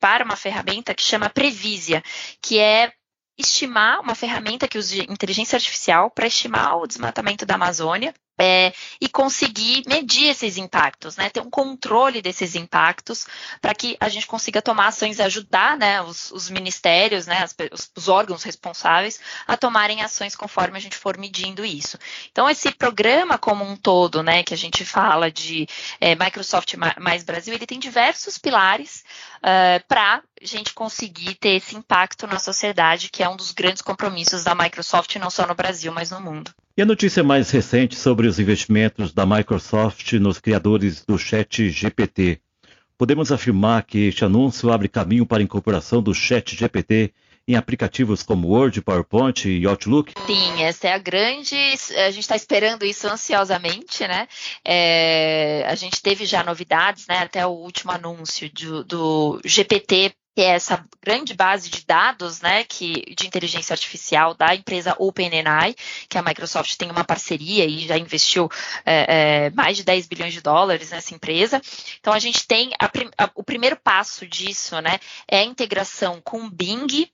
para 0.00 0.24
uma 0.24 0.36
ferramenta 0.36 0.92
que 0.94 1.02
chama 1.02 1.30
Previsia, 1.30 2.02
que 2.42 2.58
é 2.58 2.92
estimar 3.38 4.00
uma 4.00 4.14
ferramenta 4.14 4.66
que 4.66 4.78
usa 4.78 4.96
inteligência 4.96 5.56
artificial 5.56 6.10
para 6.10 6.26
estimar 6.26 6.76
o 6.78 6.86
desmatamento 6.86 7.46
da 7.46 7.54
Amazônia 7.54 8.12
é, 8.38 8.72
e 9.00 9.08
conseguir 9.08 9.82
medir 9.86 10.28
esses 10.28 10.56
impactos, 10.56 11.16
né? 11.16 11.30
Ter 11.30 11.40
um 11.40 11.50
controle 11.50 12.20
desses 12.20 12.54
impactos 12.54 13.26
para 13.60 13.74
que 13.74 13.96
a 14.00 14.08
gente 14.08 14.26
consiga 14.26 14.60
tomar 14.60 14.88
ações 14.88 15.20
ajudar 15.20 15.76
né, 15.76 16.00
os, 16.02 16.30
os 16.30 16.48
ministérios, 16.50 17.26
né, 17.26 17.44
os, 17.72 17.90
os, 17.96 18.08
órgãos 18.08 18.42
responsáveis 18.42 19.20
a 19.46 19.56
tomarem 19.56 20.02
ações 20.02 20.34
conforme 20.34 20.76
a 20.76 20.80
gente 20.80 20.96
for 20.96 21.18
medindo 21.18 21.64
isso. 21.64 21.98
Então, 22.30 22.48
esse 22.48 22.70
programa 22.72 23.38
como 23.38 23.64
um 23.64 23.76
todo, 23.76 24.22
né, 24.22 24.42
que 24.42 24.54
a 24.54 24.56
gente 24.56 24.84
fala 24.84 25.30
de 25.30 25.66
é, 26.00 26.14
Microsoft 26.14 26.74
mais 26.98 27.24
Brasil, 27.24 27.54
ele 27.54 27.66
tem 27.66 27.78
diversos 27.78 28.38
pilares 28.38 29.04
uh, 29.38 29.84
para 29.88 30.16
a 30.16 30.22
gente 30.42 30.72
conseguir 30.72 31.34
ter 31.34 31.56
esse 31.56 31.76
impacto 31.76 32.26
na 32.26 32.38
sociedade, 32.38 33.10
que 33.10 33.22
é 33.22 33.28
um 33.28 33.36
dos 33.36 33.52
grandes 33.52 33.82
compromissos 33.82 34.44
da 34.44 34.54
Microsoft, 34.54 35.16
não 35.16 35.30
só 35.30 35.46
no 35.46 35.54
Brasil, 35.54 35.92
mas 35.92 36.10
no 36.10 36.20
mundo. 36.20 36.54
E 36.78 36.82
a 36.82 36.84
notícia 36.84 37.22
mais 37.22 37.50
recente 37.50 37.96
sobre 37.96 38.26
os 38.26 38.38
investimentos 38.38 39.10
da 39.10 39.24
Microsoft 39.24 40.12
nos 40.12 40.38
criadores 40.38 41.02
do 41.06 41.16
Chat 41.16 41.70
GPT. 41.70 42.38
Podemos 42.98 43.32
afirmar 43.32 43.82
que 43.84 44.08
este 44.08 44.26
anúncio 44.26 44.70
abre 44.70 44.86
caminho 44.86 45.24
para 45.24 45.38
a 45.38 45.42
incorporação 45.42 46.02
do 46.02 46.12
Chat 46.12 46.54
GPT 46.54 47.14
em 47.48 47.56
aplicativos 47.56 48.22
como 48.22 48.48
Word, 48.48 48.82
PowerPoint 48.82 49.48
e 49.48 49.66
Outlook? 49.66 50.12
Sim, 50.26 50.62
essa 50.64 50.88
é 50.88 50.92
a 50.92 50.98
grande. 50.98 51.56
A 51.56 52.10
gente 52.10 52.20
está 52.20 52.36
esperando 52.36 52.84
isso 52.84 53.08
ansiosamente, 53.08 54.06
né? 54.06 54.28
É, 54.62 55.64
a 55.66 55.74
gente 55.76 56.02
teve 56.02 56.26
já 56.26 56.44
novidades, 56.44 57.06
né? 57.06 57.20
Até 57.20 57.46
o 57.46 57.52
último 57.52 57.90
anúncio 57.92 58.50
do, 58.52 58.84
do 58.84 59.40
GPT 59.42 60.12
que 60.36 60.42
é 60.42 60.48
essa 60.48 60.84
grande 61.02 61.32
base 61.32 61.70
de 61.70 61.82
dados, 61.86 62.42
né, 62.42 62.62
que, 62.62 63.14
de 63.16 63.26
inteligência 63.26 63.72
artificial 63.72 64.34
da 64.34 64.54
empresa 64.54 64.94
OpenAI, 64.98 65.74
que 66.10 66.18
a 66.18 66.22
Microsoft 66.22 66.76
tem 66.76 66.90
uma 66.90 67.04
parceria 67.04 67.64
e 67.64 67.86
já 67.86 67.96
investiu 67.96 68.46
é, 68.84 69.46
é, 69.46 69.50
mais 69.50 69.78
de 69.78 69.82
10 69.82 70.06
bilhões 70.06 70.34
de 70.34 70.42
dólares 70.42 70.90
nessa 70.90 71.14
empresa. 71.14 71.58
Então, 71.98 72.12
a 72.12 72.18
gente 72.18 72.46
tem 72.46 72.70
a, 72.78 72.84
a, 73.24 73.30
o 73.34 73.42
primeiro 73.42 73.76
passo 73.76 74.26
disso, 74.26 74.78
né, 74.82 75.00
é 75.26 75.38
a 75.38 75.44
integração 75.44 76.20
com 76.22 76.44
o 76.44 76.50
Bing, 76.50 77.10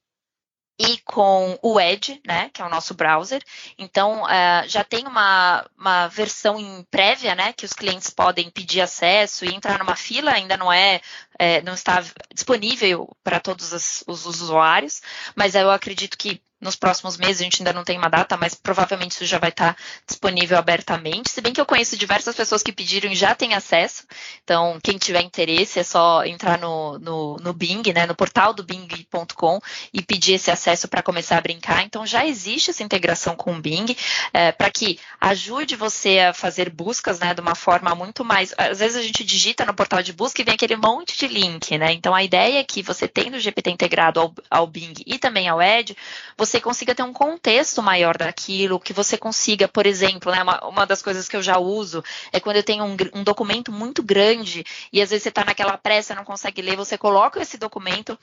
e 0.83 0.99
com 0.99 1.57
o 1.63 1.81
Edge, 1.81 2.21
né, 2.27 2.51
que 2.53 2.61
é 2.61 2.65
o 2.65 2.69
nosso 2.69 2.93
browser. 2.95 3.41
Então, 3.79 4.25
uh, 4.25 4.69
já 4.69 4.83
tem 4.83 5.07
uma, 5.07 5.65
uma 5.79 6.09
versão 6.09 6.59
em 6.59 6.83
prévia, 6.91 7.35
né, 7.37 7.53
que 7.53 7.65
os 7.65 7.73
clientes 7.73 8.11
podem 8.11 8.51
pedir 8.51 8.81
acesso 8.81 9.45
e 9.45 9.55
entrar 9.55 9.79
numa 9.79 9.95
fila, 9.95 10.33
ainda 10.33 10.57
não 10.57 10.73
é, 10.73 11.01
é 11.39 11.63
não 11.63 11.75
está 11.75 12.03
disponível 12.35 13.09
para 13.23 13.39
todos 13.39 13.73
os, 13.73 14.03
os 14.09 14.27
usuários, 14.27 15.01
mas 15.37 15.55
eu 15.55 15.71
acredito 15.71 16.19
que 16.19 16.43
nos 16.63 16.77
próximos 16.77 17.17
meses, 17.17 17.41
a 17.41 17.45
gente 17.45 17.61
ainda 17.61 17.73
não 17.73 17.83
tem 17.83 17.99
uma 17.99 18.09
data, 18.09 18.37
mas 18.37 18.55
provavelmente 18.55 19.13
isso 19.13 19.27
já 19.27 19.39
vai 19.39 19.51
estar 19.51 19.77
disponível 20.07 20.57
abertamente. 20.57 21.31
Se 21.31 21.41
bem 21.41 21.53
que 21.53 21.61
eu 21.61 21.67
conheço 21.67 21.97
diversas 21.97 22.37
pessoas 22.37 22.63
que 22.63 22.73
pediram 22.73 23.11
e 23.11 23.17
já 23.17 23.35
têm 23.35 23.55
acesso. 23.55 24.05
Então, 24.45 24.79
quem 24.83 24.97
tiver 24.97 25.23
interesse 25.23 25.81
é 25.81 25.83
só 25.83 26.25
entrar 26.25 26.59
no, 26.59 26.99
no, 27.01 27.37
no 27.39 27.53
Bing, 27.53 27.83
né, 27.93 28.07
no 28.07 28.15
portal 28.15 28.55
do 28.55 28.63
Bing.com 28.63 29.61
e 29.93 30.03
pedir 30.03 30.35
esse 30.35 30.51
acesso 30.51 30.87
para 30.87 31.03
começar 31.03 31.37
a 31.37 31.41
brincar. 31.41 31.83
Então, 31.83 32.07
já 32.07 32.25
existe 32.25 32.71
essa 32.71 32.85
integração 32.85 33.35
com 33.35 33.57
o 33.57 33.61
Bing 33.61 33.97
é, 34.33 34.53
para 34.53 34.71
que 34.71 35.01
ajude 35.21 35.75
você 35.75 36.21
a 36.21 36.33
fazer 36.33 36.71
buscas 36.71 37.19
né, 37.19 37.35
de 37.35 37.41
uma 37.41 37.57
forma 37.57 37.93
muito 37.95 38.25
mais. 38.25 38.55
Às 38.57 38.79
vezes 38.79 38.97
a 38.97 39.03
gente 39.03 39.25
digita 39.25 39.65
no 39.65 39.75
portal 39.75 40.01
de 40.01 40.13
busca 40.13 40.41
e 40.41 40.45
vem 40.45 40.55
aquele 40.55 40.77
monte 40.77 41.19
de 41.19 41.27
link, 41.27 41.77
né? 41.77 41.93
Então, 41.93 42.15
a 42.15 42.23
ideia 42.23 42.61
é 42.61 42.65
que 42.65 42.83
você 42.83 43.09
tendo 43.09 43.37
o 43.37 43.41
GPT 43.41 43.71
integrado 43.71 44.21
ao, 44.21 44.35
ao 44.49 44.67
Bing 44.67 44.95
e 45.05 45.19
também 45.19 45.49
ao 45.49 45.61
Edge, 45.61 45.97
você 46.37 46.52
você 46.53 46.61
consiga 46.61 46.95
ter 46.95 47.03
um 47.03 47.15
contexto 47.15 47.83
maior 47.83 48.19
daquilo, 48.19 48.79
que 48.79 48.93
você 48.93 49.17
consiga, 49.17 49.67
por 49.67 49.87
exemplo, 49.87 50.31
né, 50.31 50.43
uma, 50.43 50.69
uma 50.69 50.87
das 50.87 51.01
coisas 51.01 51.27
que 51.27 51.35
eu 51.35 51.43
já 51.43 51.59
uso 51.59 52.05
é 52.31 52.39
quando 52.39 52.57
eu 52.57 52.63
tenho 52.63 52.85
um, 52.85 52.95
um 53.15 53.25
documento 53.25 53.73
muito 53.73 54.03
grande 54.03 54.63
e 54.93 55.01
às 55.01 55.09
vezes 55.09 55.23
você 55.23 55.31
está 55.31 55.45
naquela 55.47 55.79
pressa, 55.79 56.15
não 56.15 56.25
consegue 56.25 56.61
ler, 56.61 56.77
você 56.77 56.99
coloca 56.99 57.41
esse 57.41 57.57
documento 57.57 58.19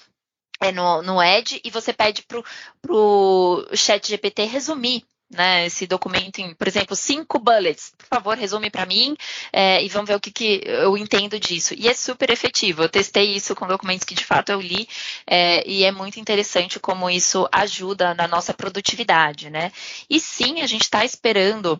é, 0.62 0.72
no, 0.72 1.02
no 1.02 1.16
e 1.24 1.72
você 1.72 1.92
pede 1.92 2.22
para 2.22 2.44
o 2.92 3.66
chat 3.74 4.08
GPT 4.08 4.44
resumir 4.44 5.04
né, 5.30 5.66
esse 5.66 5.86
documento 5.86 6.40
em, 6.40 6.54
por 6.54 6.68
exemplo, 6.68 6.96
cinco 6.96 7.40
bullets. 7.40 7.94
Por 7.98 8.08
favor, 8.08 8.38
resume 8.38 8.70
para 8.70 8.86
mim 8.86 9.16
é, 9.54 9.84
e 9.84 9.88
vamos 9.90 10.08
ver 10.08 10.16
o 10.16 10.20
que, 10.20 10.32
que, 10.32 10.62
eu 10.66 10.98
entendo 10.98 11.40
disso. 11.40 11.74
E 11.78 11.88
é 11.88 11.94
super 11.94 12.30
efetivo. 12.32 12.84
Eu 12.84 12.90
testei 12.90 13.36
isso 13.36 13.56
com 13.56 13.68
documentos 13.68 14.04
que 14.04 14.16
de 14.16 14.26
fato 14.26 14.52
eu 14.52 14.60
li 14.60 14.88
é, 15.28 15.68
e 15.70 15.84
é 15.84 15.92
muito 15.92 16.20
interessante 16.20 16.80
como 16.80 17.10
isso 17.10 17.48
ajuda 17.52 18.14
na 18.14 18.28
nossa 18.28 18.54
produtividade, 18.54 19.50
né? 19.50 19.72
E 20.10 20.20
sim, 20.20 20.62
a 20.62 20.68
gente 20.68 20.84
está 20.84 21.06
esperando 21.06 21.80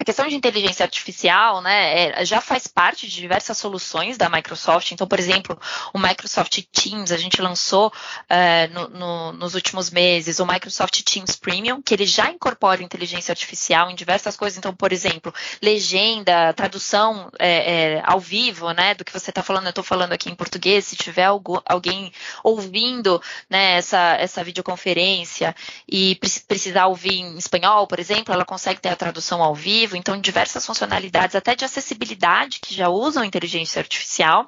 a 0.00 0.04
questão 0.04 0.26
de 0.26 0.34
inteligência 0.34 0.82
artificial 0.82 1.60
né, 1.60 2.08
é, 2.08 2.24
já 2.24 2.40
faz 2.40 2.66
parte 2.66 3.06
de 3.06 3.14
diversas 3.14 3.58
soluções 3.58 4.16
da 4.16 4.30
Microsoft. 4.30 4.92
Então, 4.92 5.06
por 5.06 5.18
exemplo, 5.18 5.60
o 5.92 5.98
Microsoft 5.98 6.58
Teams, 6.72 7.12
a 7.12 7.18
gente 7.18 7.42
lançou 7.42 7.92
é, 8.26 8.66
no, 8.68 8.88
no, 8.88 9.32
nos 9.32 9.54
últimos 9.54 9.90
meses 9.90 10.40
o 10.40 10.46
Microsoft 10.46 11.02
Teams 11.02 11.36
Premium, 11.36 11.82
que 11.82 11.92
ele 11.92 12.06
já 12.06 12.30
incorpora 12.30 12.82
inteligência 12.82 13.30
artificial 13.30 13.90
em 13.90 13.94
diversas 13.94 14.38
coisas. 14.38 14.56
Então, 14.56 14.74
por 14.74 14.90
exemplo, 14.90 15.34
legenda, 15.60 16.54
tradução 16.54 17.30
é, 17.38 17.98
é 17.98 18.02
ao 18.02 18.18
vivo 18.18 18.70
né, 18.72 18.94
do 18.94 19.04
que 19.04 19.12
você 19.12 19.28
está 19.28 19.42
falando. 19.42 19.66
Eu 19.66 19.70
estou 19.70 19.84
falando 19.84 20.14
aqui 20.14 20.30
em 20.30 20.34
português. 20.34 20.86
Se 20.86 20.96
tiver 20.96 21.28
alguém 21.66 22.10
ouvindo 22.42 23.20
né, 23.50 23.76
essa, 23.76 24.16
essa 24.18 24.42
videoconferência 24.42 25.54
e 25.86 26.18
precisar 26.48 26.86
ouvir 26.86 27.18
em 27.18 27.36
espanhol, 27.36 27.86
por 27.86 28.00
exemplo, 28.00 28.32
ela 28.32 28.46
consegue 28.46 28.80
ter 28.80 28.88
a 28.88 28.96
tradução 28.96 29.42
ao 29.42 29.54
vivo 29.54 29.89
então 29.96 30.20
diversas 30.20 30.64
funcionalidades 30.64 31.36
até 31.36 31.54
de 31.54 31.64
acessibilidade 31.64 32.60
que 32.60 32.74
já 32.74 32.88
usam 32.88 33.24
inteligência 33.24 33.80
artificial. 33.80 34.46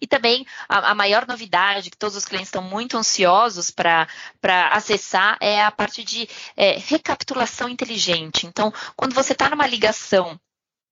E 0.00 0.06
também 0.06 0.44
a, 0.68 0.90
a, 0.90 0.94
maior 0.94 1.26
novidade 1.26 1.90
que 1.90 1.96
todos 1.96 2.16
os 2.16 2.24
clientes 2.24 2.48
estão 2.48 2.62
muito 2.62 2.98
ansiosos 2.98 3.70
para 3.70 4.06
acessar 4.70 5.38
é 5.40 5.64
a 5.64 5.70
parte 5.70 6.04
de 6.04 6.28
é, 6.56 6.76
recapitulação 6.78 7.68
inteligente. 7.68 8.46
Então, 8.46 8.72
quando 8.96 9.14
você 9.14 9.32
está 9.32 9.48
numa 9.48 9.66
ligação 9.66 10.38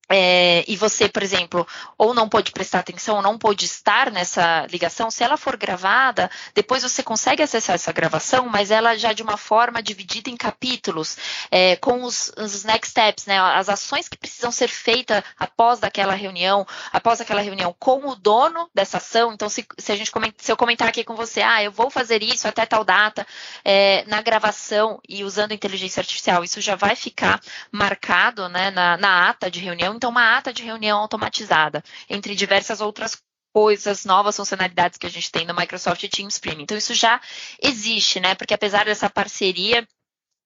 é, 0.09 0.63
e 0.67 0.75
você, 0.75 1.07
por 1.07 1.23
exemplo, 1.23 1.65
ou 1.97 2.13
não 2.13 2.27
pode 2.27 2.51
prestar 2.51 2.79
atenção, 2.79 3.15
ou 3.15 3.21
não 3.21 3.37
pode 3.37 3.65
estar 3.65 4.11
nessa 4.11 4.67
ligação, 4.67 5.09
se 5.09 5.23
ela 5.23 5.37
for 5.37 5.55
gravada, 5.55 6.29
depois 6.53 6.83
você 6.83 7.01
consegue 7.01 7.41
acessar 7.41 7.75
essa 7.75 7.91
gravação, 7.91 8.47
mas 8.47 8.69
ela 8.69 8.97
já 8.97 9.13
de 9.13 9.23
uma 9.23 9.37
forma 9.37 9.81
dividida 9.81 10.29
em 10.29 10.35
capítulos, 10.35 11.17
é, 11.49 11.77
com 11.77 12.03
os, 12.03 12.31
os, 12.37 12.63
next 12.63 12.91
steps, 12.91 13.25
né, 13.25 13.39
as 13.39 13.69
ações 13.69 14.09
que 14.09 14.17
precisam 14.17 14.51
ser 14.51 14.67
feitas 14.67 15.23
após 15.39 15.81
aquela 15.81 16.13
reunião, 16.13 16.67
após 16.91 17.21
aquela 17.21 17.41
reunião 17.41 17.73
com 17.79 18.07
o 18.07 18.15
dono 18.15 18.69
dessa 18.73 18.97
ação. 18.97 19.33
Então, 19.33 19.47
se, 19.47 19.65
se 19.77 19.91
a 19.91 19.95
gente 19.95 20.11
se 20.37 20.51
eu 20.51 20.57
comentar 20.57 20.87
aqui 20.87 21.03
com 21.03 21.15
você, 21.15 21.41
ah, 21.41 21.63
eu 21.63 21.71
vou 21.71 21.89
fazer 21.89 22.21
isso 22.21 22.47
até 22.47 22.65
tal 22.65 22.83
data, 22.83 23.25
é, 23.63 24.03
na 24.05 24.21
gravação 24.21 24.99
e 25.07 25.23
usando 25.23 25.53
inteligência 25.53 26.01
artificial, 26.01 26.43
isso 26.43 26.59
já 26.59 26.75
vai 26.75 26.95
ficar 26.95 27.39
marcado 27.71 28.49
né, 28.49 28.69
na, 28.69 28.97
na 28.97 29.29
ata 29.29 29.49
de 29.49 29.59
reunião 29.59 29.92
então, 29.95 30.09
uma 30.09 30.37
ata 30.37 30.53
de 30.53 30.63
reunião 30.63 30.99
automatizada, 30.99 31.83
entre 32.09 32.35
diversas 32.35 32.81
outras 32.81 33.17
coisas, 33.53 34.03
novas 34.03 34.35
funcionalidades 34.35 34.97
que 34.97 35.05
a 35.05 35.09
gente 35.09 35.31
tem 35.31 35.45
no 35.45 35.53
Microsoft 35.53 36.03
Teams 36.09 36.39
Premium. 36.39 36.63
Então, 36.63 36.77
isso 36.77 36.93
já 36.93 37.21
existe, 37.61 38.19
né? 38.19 38.35
Porque 38.35 38.53
apesar 38.53 38.85
dessa 38.85 39.09
parceria 39.09 39.87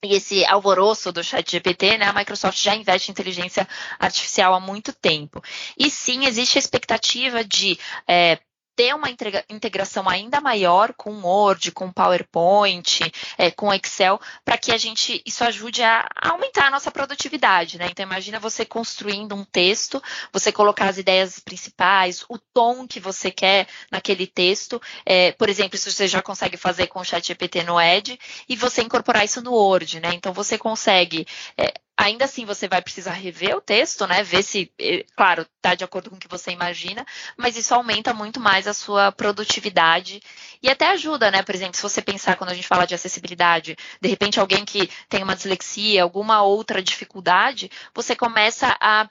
e 0.03 0.13
esse 0.13 0.45
alvoroço 0.45 1.11
do 1.11 1.23
chat 1.23 1.49
GPT, 1.49 1.97
né, 1.97 2.05
a 2.05 2.13
Microsoft 2.13 2.61
já 2.61 2.75
investe 2.75 3.09
em 3.09 3.13
inteligência 3.13 3.67
artificial 3.99 4.53
há 4.53 4.59
muito 4.59 4.93
tempo. 4.93 5.41
E 5.77 5.89
sim, 5.89 6.25
existe 6.25 6.57
a 6.57 6.59
expectativa 6.59 7.43
de 7.43 7.79
é, 8.07 8.37
ter 8.77 8.93
uma 8.93 9.09
integração 9.09 10.07
ainda 10.07 10.39
maior 10.39 10.93
com 10.93 11.11
Word, 11.23 11.71
com 11.71 11.91
PowerPoint, 11.91 13.11
é, 13.35 13.49
com 13.49 13.73
Excel, 13.73 14.21
para 14.45 14.55
que 14.55 14.71
a 14.71 14.77
gente 14.77 15.19
isso 15.25 15.43
ajude 15.43 15.81
a, 15.81 16.07
aumentar 16.15 16.67
a 16.67 16.69
nossa 16.69 16.91
produtividade, 16.91 17.79
né? 17.79 17.87
Então 17.89 18.05
imagina 18.05 18.39
você 18.39 18.63
construindo 18.63 19.33
um 19.33 19.43
texto, 19.43 20.01
você 20.31 20.51
colocar 20.51 20.89
as 20.89 20.99
ideias 20.99 21.39
principais, 21.39 22.23
o 22.29 22.37
tom 22.53 22.87
que 22.87 22.99
você 22.99 23.31
quer 23.31 23.67
naquele 23.91 24.27
texto, 24.27 24.79
é, 25.03 25.31
por 25.31 25.49
exemplo, 25.49 25.75
isso 25.75 25.91
você 25.91 26.07
já 26.07 26.21
consegue 26.21 26.55
fazer 26.55 26.85
com 26.85 26.99
o 26.99 27.03
ChatGPT 27.03 27.63
no 27.63 27.81
Edge 27.81 28.19
e 28.47 28.55
você 28.55 28.83
incorporar 28.83 29.25
isso 29.25 29.41
no 29.41 29.53
Word, 29.53 29.99
né? 29.99 30.11
Então 30.13 30.31
você 30.31 30.55
consegue 30.55 31.25
é, 31.57 31.73
Ainda 31.99 32.25
assim, 32.25 32.45
você 32.45 32.67
vai 32.67 32.79
precisar 32.79 33.13
rever 33.13 33.55
o 33.57 33.61
texto, 33.61 34.05
né? 34.05 34.21
Ver 34.23 34.43
se, 34.43 34.71
eh, 34.79 35.03
claro, 35.15 35.41
está 35.55 35.73
de 35.73 35.83
acordo 35.83 36.11
com 36.11 36.15
o 36.15 36.19
que 36.19 36.27
você 36.27 36.51
imagina, 36.51 37.03
mas 37.35 37.57
isso 37.57 37.73
aumenta 37.73 38.13
muito 38.13 38.39
mais 38.39 38.67
a 38.67 38.73
sua 38.73 39.11
produtividade 39.11 40.21
e 40.61 40.69
até 40.69 40.87
ajuda, 40.91 41.31
né? 41.31 41.41
Por 41.41 41.55
exemplo, 41.55 41.75
se 41.75 41.81
você 41.81 41.99
pensar 41.99 42.35
quando 42.35 42.51
a 42.51 42.53
gente 42.53 42.67
fala 42.67 42.85
de 42.85 42.93
acessibilidade, 42.93 43.75
de 43.99 44.09
repente 44.09 44.39
alguém 44.39 44.63
que 44.63 44.89
tem 45.09 45.23
uma 45.23 45.35
dislexia, 45.35 46.03
alguma 46.03 46.43
outra 46.43 46.83
dificuldade, 46.83 47.71
você 47.95 48.15
começa 48.15 48.77
a 48.79 49.09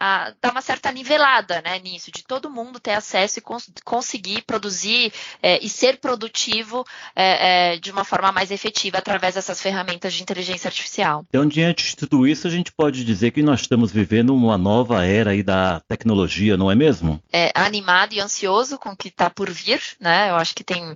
a 0.00 0.32
dar 0.40 0.52
uma 0.52 0.62
certa 0.62 0.92
nivelada 0.92 1.60
né, 1.62 1.78
nisso, 1.78 2.10
de 2.12 2.22
todo 2.22 2.50
mundo 2.50 2.78
ter 2.78 2.92
acesso 2.92 3.38
e 3.38 3.42
cons 3.42 3.70
conseguir 3.84 4.42
produzir 4.42 5.12
é, 5.42 5.64
e 5.64 5.68
ser 5.68 5.98
produtivo 5.98 6.84
é, 7.16 7.72
é, 7.72 7.76
de 7.78 7.90
uma 7.90 8.04
forma 8.04 8.30
mais 8.30 8.50
efetiva 8.50 8.98
através 8.98 9.34
dessas 9.34 9.60
ferramentas 9.60 10.14
de 10.14 10.22
inteligência 10.22 10.68
artificial. 10.68 11.24
Então, 11.28 11.46
diante 11.46 11.84
de 11.84 11.96
tudo 11.96 12.26
isso, 12.26 12.46
a 12.46 12.50
gente 12.50 12.72
pode 12.72 13.04
dizer 13.04 13.32
que 13.32 13.42
nós 13.42 13.60
estamos 13.60 13.90
vivendo 13.90 14.34
uma 14.34 14.56
nova 14.56 15.04
era 15.04 15.30
aí 15.30 15.42
da 15.42 15.80
tecnologia, 15.88 16.56
não 16.56 16.70
é 16.70 16.74
mesmo? 16.74 17.20
É, 17.32 17.50
animado 17.54 18.12
e 18.12 18.20
ansioso 18.20 18.78
com 18.78 18.90
o 18.90 18.96
que 18.96 19.08
está 19.08 19.28
por 19.28 19.50
vir, 19.50 19.80
né? 20.00 20.30
Eu 20.30 20.36
acho 20.36 20.54
que 20.54 20.62
tem 20.62 20.94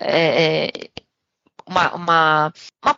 é, 0.00 0.66
é, 0.66 0.90
uma, 1.68 1.94
uma, 1.94 2.52
uma 2.82 2.94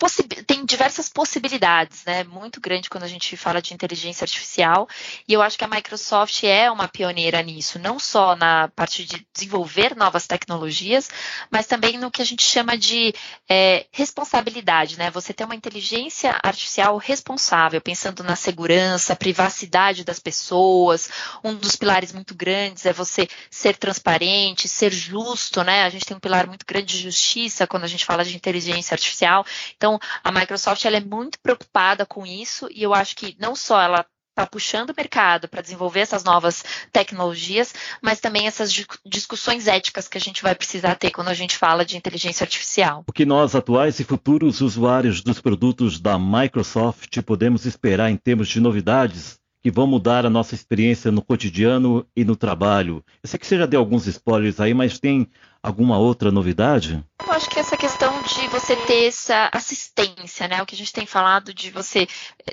tem 0.47 0.65
diversas 0.65 1.09
possibilidades, 1.09 2.05
né? 2.05 2.23
Muito 2.25 2.61
grande 2.61 2.89
quando 2.89 3.05
a 3.05 3.09
gente 3.09 3.37
fala 3.37 3.61
de 3.61 3.75
inteligência 3.75 4.25
artificial. 4.25 4.89
E 5.27 5.33
eu 5.33 5.43
acho 5.43 5.59
que 5.59 5.65
a 5.65 5.69
Microsoft 5.69 6.45
é 6.45 6.71
uma 6.71 6.87
pioneira 6.87 7.43
nisso, 7.43 7.79
não 7.79 7.99
só 7.99 8.37
na 8.37 8.69
parte 8.69 9.05
de 9.05 9.27
desenvolver 9.35 9.97
novas 9.97 10.27
tecnologias, 10.27 11.11
mas 11.51 11.67
também 11.67 11.99
no 11.99 12.11
que 12.11 12.23
a 12.23 12.25
gente 12.25 12.43
chama 12.45 12.79
de 12.79 13.13
é, 13.49 13.87
responsabilidade, 13.93 14.97
né? 14.97 15.11
Você 15.11 15.33
ter 15.33 15.45
uma 15.45 15.57
inteligência 15.57 16.39
artificial 16.43 16.97
responsável, 16.97 17.81
pensando 17.81 18.23
na 18.23 18.37
segurança, 18.37 19.17
privacidade 19.17 20.05
das 20.05 20.21
pessoas. 20.21 21.11
Um 21.43 21.55
dos 21.55 21.75
pilares 21.75 22.13
muito 22.13 22.35
grandes 22.35 22.87
é 22.87 22.93
você 22.93 23.29
ser 23.51 23.77
transparente, 23.77 24.69
ser 24.69 24.93
justo, 24.93 25.65
né? 25.65 25.83
A 25.83 25.91
gente 25.91 26.05
tem 26.05 26.17
um 26.17 26.21
pilar 26.21 26.47
muito 26.47 26.65
grande 26.65 26.95
de 26.95 27.03
justiça 27.03 27.67
quando 27.67 27.85
a 27.85 27.89
gente 27.89 28.05
fala 28.05 28.25
de 28.25 28.37
inteligência 28.37 28.60
inteligência 28.61 28.95
artificial. 28.95 29.45
Então, 29.77 29.99
a 30.23 30.31
Microsoft 30.31 30.85
ela 30.85 30.97
é 30.97 31.01
muito 31.01 31.39
preocupada 31.41 32.05
com 32.05 32.27
isso 32.27 32.69
e 32.71 32.83
eu 32.83 32.95
acho 32.95 33.17
que 33.17 33.37
não 33.39 33.57
só 33.57 33.81
ela 33.81 34.05
está 34.31 34.47
puxando 34.47 34.91
o 34.91 34.95
mercado 34.97 35.49
para 35.49 35.61
desenvolver 35.61 36.01
essas 36.01 36.23
novas 36.23 36.65
tecnologias, 36.93 37.75
mas 38.01 38.21
também 38.21 38.47
essas 38.47 38.73
discussões 39.05 39.67
éticas 39.67 40.07
que 40.07 40.17
a 40.17 40.21
gente 40.21 40.43
vai 40.43 40.55
precisar 40.55 40.95
ter 40.95 41.11
quando 41.11 41.29
a 41.29 41.35
gente 41.35 41.57
fala 41.57 41.85
de 41.85 41.97
inteligência 41.97 42.45
artificial. 42.45 43.05
O 43.09 43.13
que 43.13 43.27
nós, 43.27 43.55
atuais 43.55 43.99
e 43.99 44.05
futuros 44.05 44.61
usuários 44.61 45.21
dos 45.21 45.41
produtos 45.41 45.99
da 45.99 46.19
Microsoft, 46.19 47.21
podemos 47.23 47.67
esperar 47.67 48.11
em 48.11 48.17
termos 48.17 48.49
de 48.49 48.61
novidades 48.61 49.41
que 49.63 49.71
vão 49.71 49.87
mudar 49.87 50.25
a 50.25 50.31
nossa 50.31 50.55
experiência 50.55 51.11
no 51.11 51.21
cotidiano 51.21 52.07
e 52.17 52.25
no 52.25 52.35
trabalho. 52.35 53.05
Eu 53.23 53.29
sei 53.29 53.39
que 53.39 53.47
você 53.47 53.59
já 53.59 53.67
deu 53.67 53.81
alguns 53.81 54.07
spoilers 54.07 54.59
aí, 54.59 54.73
mas 54.73 54.99
tem 54.99 55.29
alguma 55.63 55.99
outra 55.99 56.31
novidade? 56.31 57.05
Eu 57.23 57.33
acho 57.33 57.49
que 57.51 57.59
essa 57.59 57.77
questão 57.77 58.23
de 58.23 58.49
você 58.49 58.75
ter 58.77 59.07
essa 59.07 59.51
assistência, 59.53 60.49
né? 60.49 60.63
O 60.63 60.67
que 60.67 60.75
a 60.75 60.79
gente 60.79 60.93
tem 60.93 61.07
falado 61.07 61.53
de 61.53 61.71
você 61.71 62.09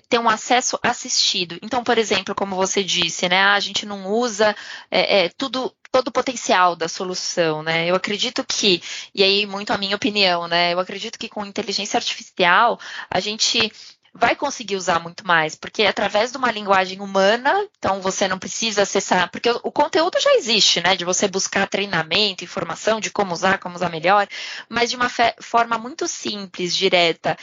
ter 0.10 0.20
um 0.20 0.30
acesso 0.30 0.78
assistido. 0.84 1.58
Então, 1.62 1.84
por 1.84 1.98
exemplo, 1.98 2.36
como 2.36 2.56
você 2.56 2.84
disse, 2.84 3.28
né? 3.30 3.42
A 3.42 3.60
gente 3.60 3.86
não 3.86 4.08
usa 4.08 4.56
é, 4.92 5.26
é, 5.26 5.30
tudo 5.30 5.74
todo 5.90 6.10
o 6.10 6.12
potencial 6.12 6.76
da 6.76 6.88
solução, 6.88 7.64
né? 7.64 7.90
Eu 7.90 7.96
acredito 7.96 8.44
que, 8.44 8.82
e 9.16 9.24
aí 9.24 9.46
muito 9.46 9.72
a 9.72 9.78
minha 9.78 9.96
opinião, 9.96 10.48
né? 10.48 10.74
Eu 10.74 10.80
acredito 10.80 11.18
que 11.18 11.30
com 11.30 11.46
inteligência 11.46 11.98
artificial 11.98 12.80
a 13.10 13.20
gente 13.20 13.72
vai 14.14 14.36
conseguir 14.36 14.76
usar 14.76 15.00
muito 15.00 15.26
mais, 15.26 15.56
porque 15.56 15.84
é 15.84 15.88
através 15.88 16.32
de 16.32 16.38
uma 16.38 16.52
linguagem 16.52 17.02
humana, 17.02 17.68
então 17.78 18.02
você 18.02 18.28
não 18.28 18.40
precisa 18.40 18.84
acessar, 18.84 19.30
porque 19.32 19.50
o, 19.50 19.72
conteúdo 19.72 20.20
já 20.20 20.34
existe, 20.36 20.82
né? 20.82 20.96
De 20.96 21.06
você 21.06 21.28
buscar 21.28 21.68
treinamento, 21.68 22.44
informação 22.44 23.00
de 23.00 23.12
como 23.12 23.34
usar, 23.34 23.60
como 23.60 23.76
usar 23.76 23.90
melhor, 23.90 24.28
mas 24.70 24.90
de 24.90 24.96
uma 24.96 25.10
forma 25.40 25.78
muito 25.78 26.08
simples, 26.08 26.76
direta 26.76 27.38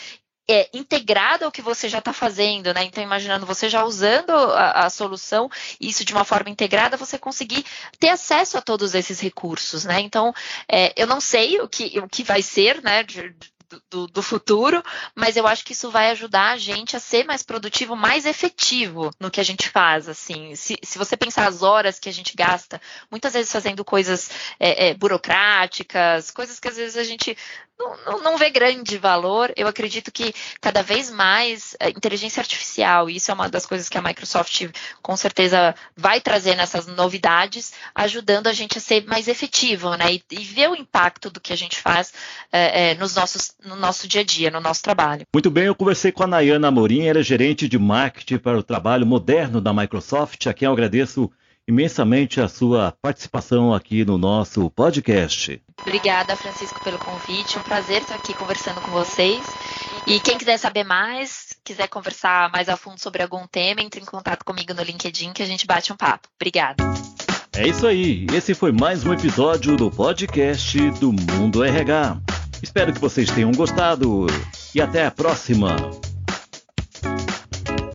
é, 0.48 0.68
integrada 0.74 1.46
ao 1.46 1.53
que 1.53 1.62
você 1.62 1.88
já 1.88 1.98
está 1.98 2.12
fazendo, 2.12 2.72
né? 2.74 2.85
Então, 2.85 3.03
imaginando 3.03 3.46
você 3.46 3.68
já 3.68 3.85
usando 3.85 4.31
a, 4.31 4.87
a, 4.87 4.90
solução, 4.90 5.50
isso 5.81 6.05
de 6.05 6.12
uma 6.12 6.24
forma 6.24 6.50
integrada, 6.50 6.96
você 6.96 7.18
conseguir 7.18 7.64
ter 7.98 8.11
acesso 8.11 8.59
a 8.59 8.62
todos 8.62 8.94
esses 8.94 9.20
recursos, 9.20 9.85
né? 9.85 10.00
Então, 10.00 10.35
é, 10.70 10.92
eu 10.96 11.07
não 11.07 11.20
sei 11.20 11.61
o 11.61 11.68
que, 11.68 11.98
o 11.98 12.09
que 12.09 12.22
vai 12.22 12.42
ser, 12.42 12.83
né? 12.83 13.03
De, 13.03 13.35
do, 13.91 14.07
do, 14.07 14.23
futuro, 14.23 14.83
mas 15.15 15.37
eu 15.37 15.47
acho 15.47 15.65
que 15.65 15.73
isso 15.73 15.91
vai 15.91 16.11
ajudar 16.11 16.53
a 16.53 16.57
gente 16.57 16.97
a 16.97 17.01
ser 17.01 17.25
mais 17.25 17.43
produtivo, 17.43 17.95
mais 17.97 18.27
efetivo 18.27 19.11
no 19.21 19.31
que 19.31 19.41
a 19.41 19.45
gente 19.45 19.69
faz. 19.69 20.09
Assim, 20.09 20.55
se, 20.55 20.79
se 20.83 20.99
você 20.99 21.17
pensar 21.17 21.47
as 21.47 21.63
horas 21.63 21.99
que 21.99 22.09
a 22.09 22.13
gente 22.13 22.35
gasta, 22.37 22.81
muitas 23.11 23.33
vezes 23.33 23.53
fazendo 23.53 23.85
coisas 23.85 24.31
é, 24.59 24.89
é, 24.89 24.95
burocráticas, 24.95 26.31
coisas 26.31 26.59
que 26.59 26.69
às 26.69 26.77
vezes 26.77 26.97
a 26.97 27.05
gente 27.05 27.37
não, 27.79 28.23
não, 28.23 28.39
vê 28.39 28.51
grande 28.51 28.97
valor. 28.97 29.53
Eu 29.57 29.67
acredito 29.67 30.13
que 30.13 30.33
cada 30.61 30.83
vez 30.83 31.11
mais 31.11 31.77
a 31.81 31.89
inteligência 31.89 32.41
artificial, 32.41 33.11
isso 33.11 33.31
é 33.31 33.35
uma 33.35 33.49
das 33.49 33.67
coisas 33.67 33.89
que 33.89 33.99
a 33.99 34.03
Microsoft 34.03 34.69
com 35.03 35.17
certeza 35.17 35.75
vai 35.97 36.21
trazer 36.21 36.55
nessas 36.55 36.87
novidades, 36.87 37.73
ajudando 37.95 38.47
a 38.47 38.53
gente 38.53 38.79
a 38.79 38.81
ser 38.81 39.05
mais 39.07 39.27
efetivo, 39.27 39.95
né? 39.97 40.15
E, 40.15 40.23
e 40.31 40.45
ver 40.45 40.71
o 40.71 40.77
impacto 40.77 41.31
do 41.31 41.41
que 41.41 41.53
a 41.53 41.57
gente 41.57 41.81
faz 41.81 42.13
é, 42.53 42.91
é, 42.91 42.95
nos 42.95 43.15
nossos, 43.15 43.53
no 43.65 43.77
nosso 43.77 44.07
dia 44.07 44.21
a 44.21 44.25
dia, 44.25 44.51
no 44.51 44.61
nosso 44.61 44.83
trabalho. 44.83 45.27
Muito 45.33 45.51
bem, 45.51 45.65
eu 45.65 45.75
conversei 45.75 46.13
com 46.13 46.23
a 46.23 46.27
Nayana 46.27 46.69
Amorim, 46.69 47.07
ela 47.07 47.21
é 47.21 47.23
gerente 47.23 47.69
de 47.69 47.79
marketing 47.79 48.39
para 48.39 48.59
o 48.59 48.63
trabalho 48.63 49.07
moderno 49.07 49.61
da 49.61 49.73
Microsoft, 49.73 50.47
a 50.47 50.55
quem 50.55 50.67
eu 50.67 50.73
agradeço 50.73 51.31
imensamente 51.66 52.40
a 52.40 52.48
sua 52.48 52.94
participação 53.00 53.72
aqui 53.72 54.05
no 54.05 54.18
nosso 54.18 54.70
podcast. 54.70 55.61
Obrigada, 55.81 56.37
Francisco, 56.37 56.83
pelo 56.83 56.98
convite. 56.98 57.59
Um 57.59 57.62
prazer 57.62 58.03
estar 58.03 58.14
aqui 58.14 58.35
conversando 58.35 58.81
com 58.81 58.90
vocês. 58.90 59.44
E 60.07 60.20
quem 60.20 60.37
quiser 60.37 60.59
saber 60.59 60.85
mais, 60.85 61.57
quiser 61.64 61.88
conversar 61.88 62.50
mais 62.50 62.68
a 62.68 62.77
fundo 62.77 63.00
sobre 63.00 63.22
algum 63.22 63.46
tema, 63.46 63.81
entre 63.81 64.00
em 64.00 64.05
contato 64.05 64.44
comigo 64.44 64.74
no 64.74 64.83
LinkedIn 64.83 65.33
que 65.33 65.42
a 65.42 65.46
gente 65.46 65.66
bate 65.66 65.92
um 65.92 65.96
papo. 65.96 66.29
Obrigada. 66.38 66.85
É 67.57 67.66
isso 67.66 67.87
aí. 67.87 68.27
Esse 68.33 68.53
foi 68.53 68.72
mais 68.72 69.05
um 69.05 69.12
episódio 69.12 69.77
do 69.77 69.90
podcast 69.90 70.79
do 70.92 71.12
Mundo 71.12 71.62
RH. 71.62 72.18
Espero 72.62 72.92
que 72.92 73.00
vocês 73.00 73.31
tenham 73.31 73.53
gostado 73.53 74.27
e 74.74 74.81
até 74.81 75.07
a 75.07 75.11
próxima. 75.11 75.77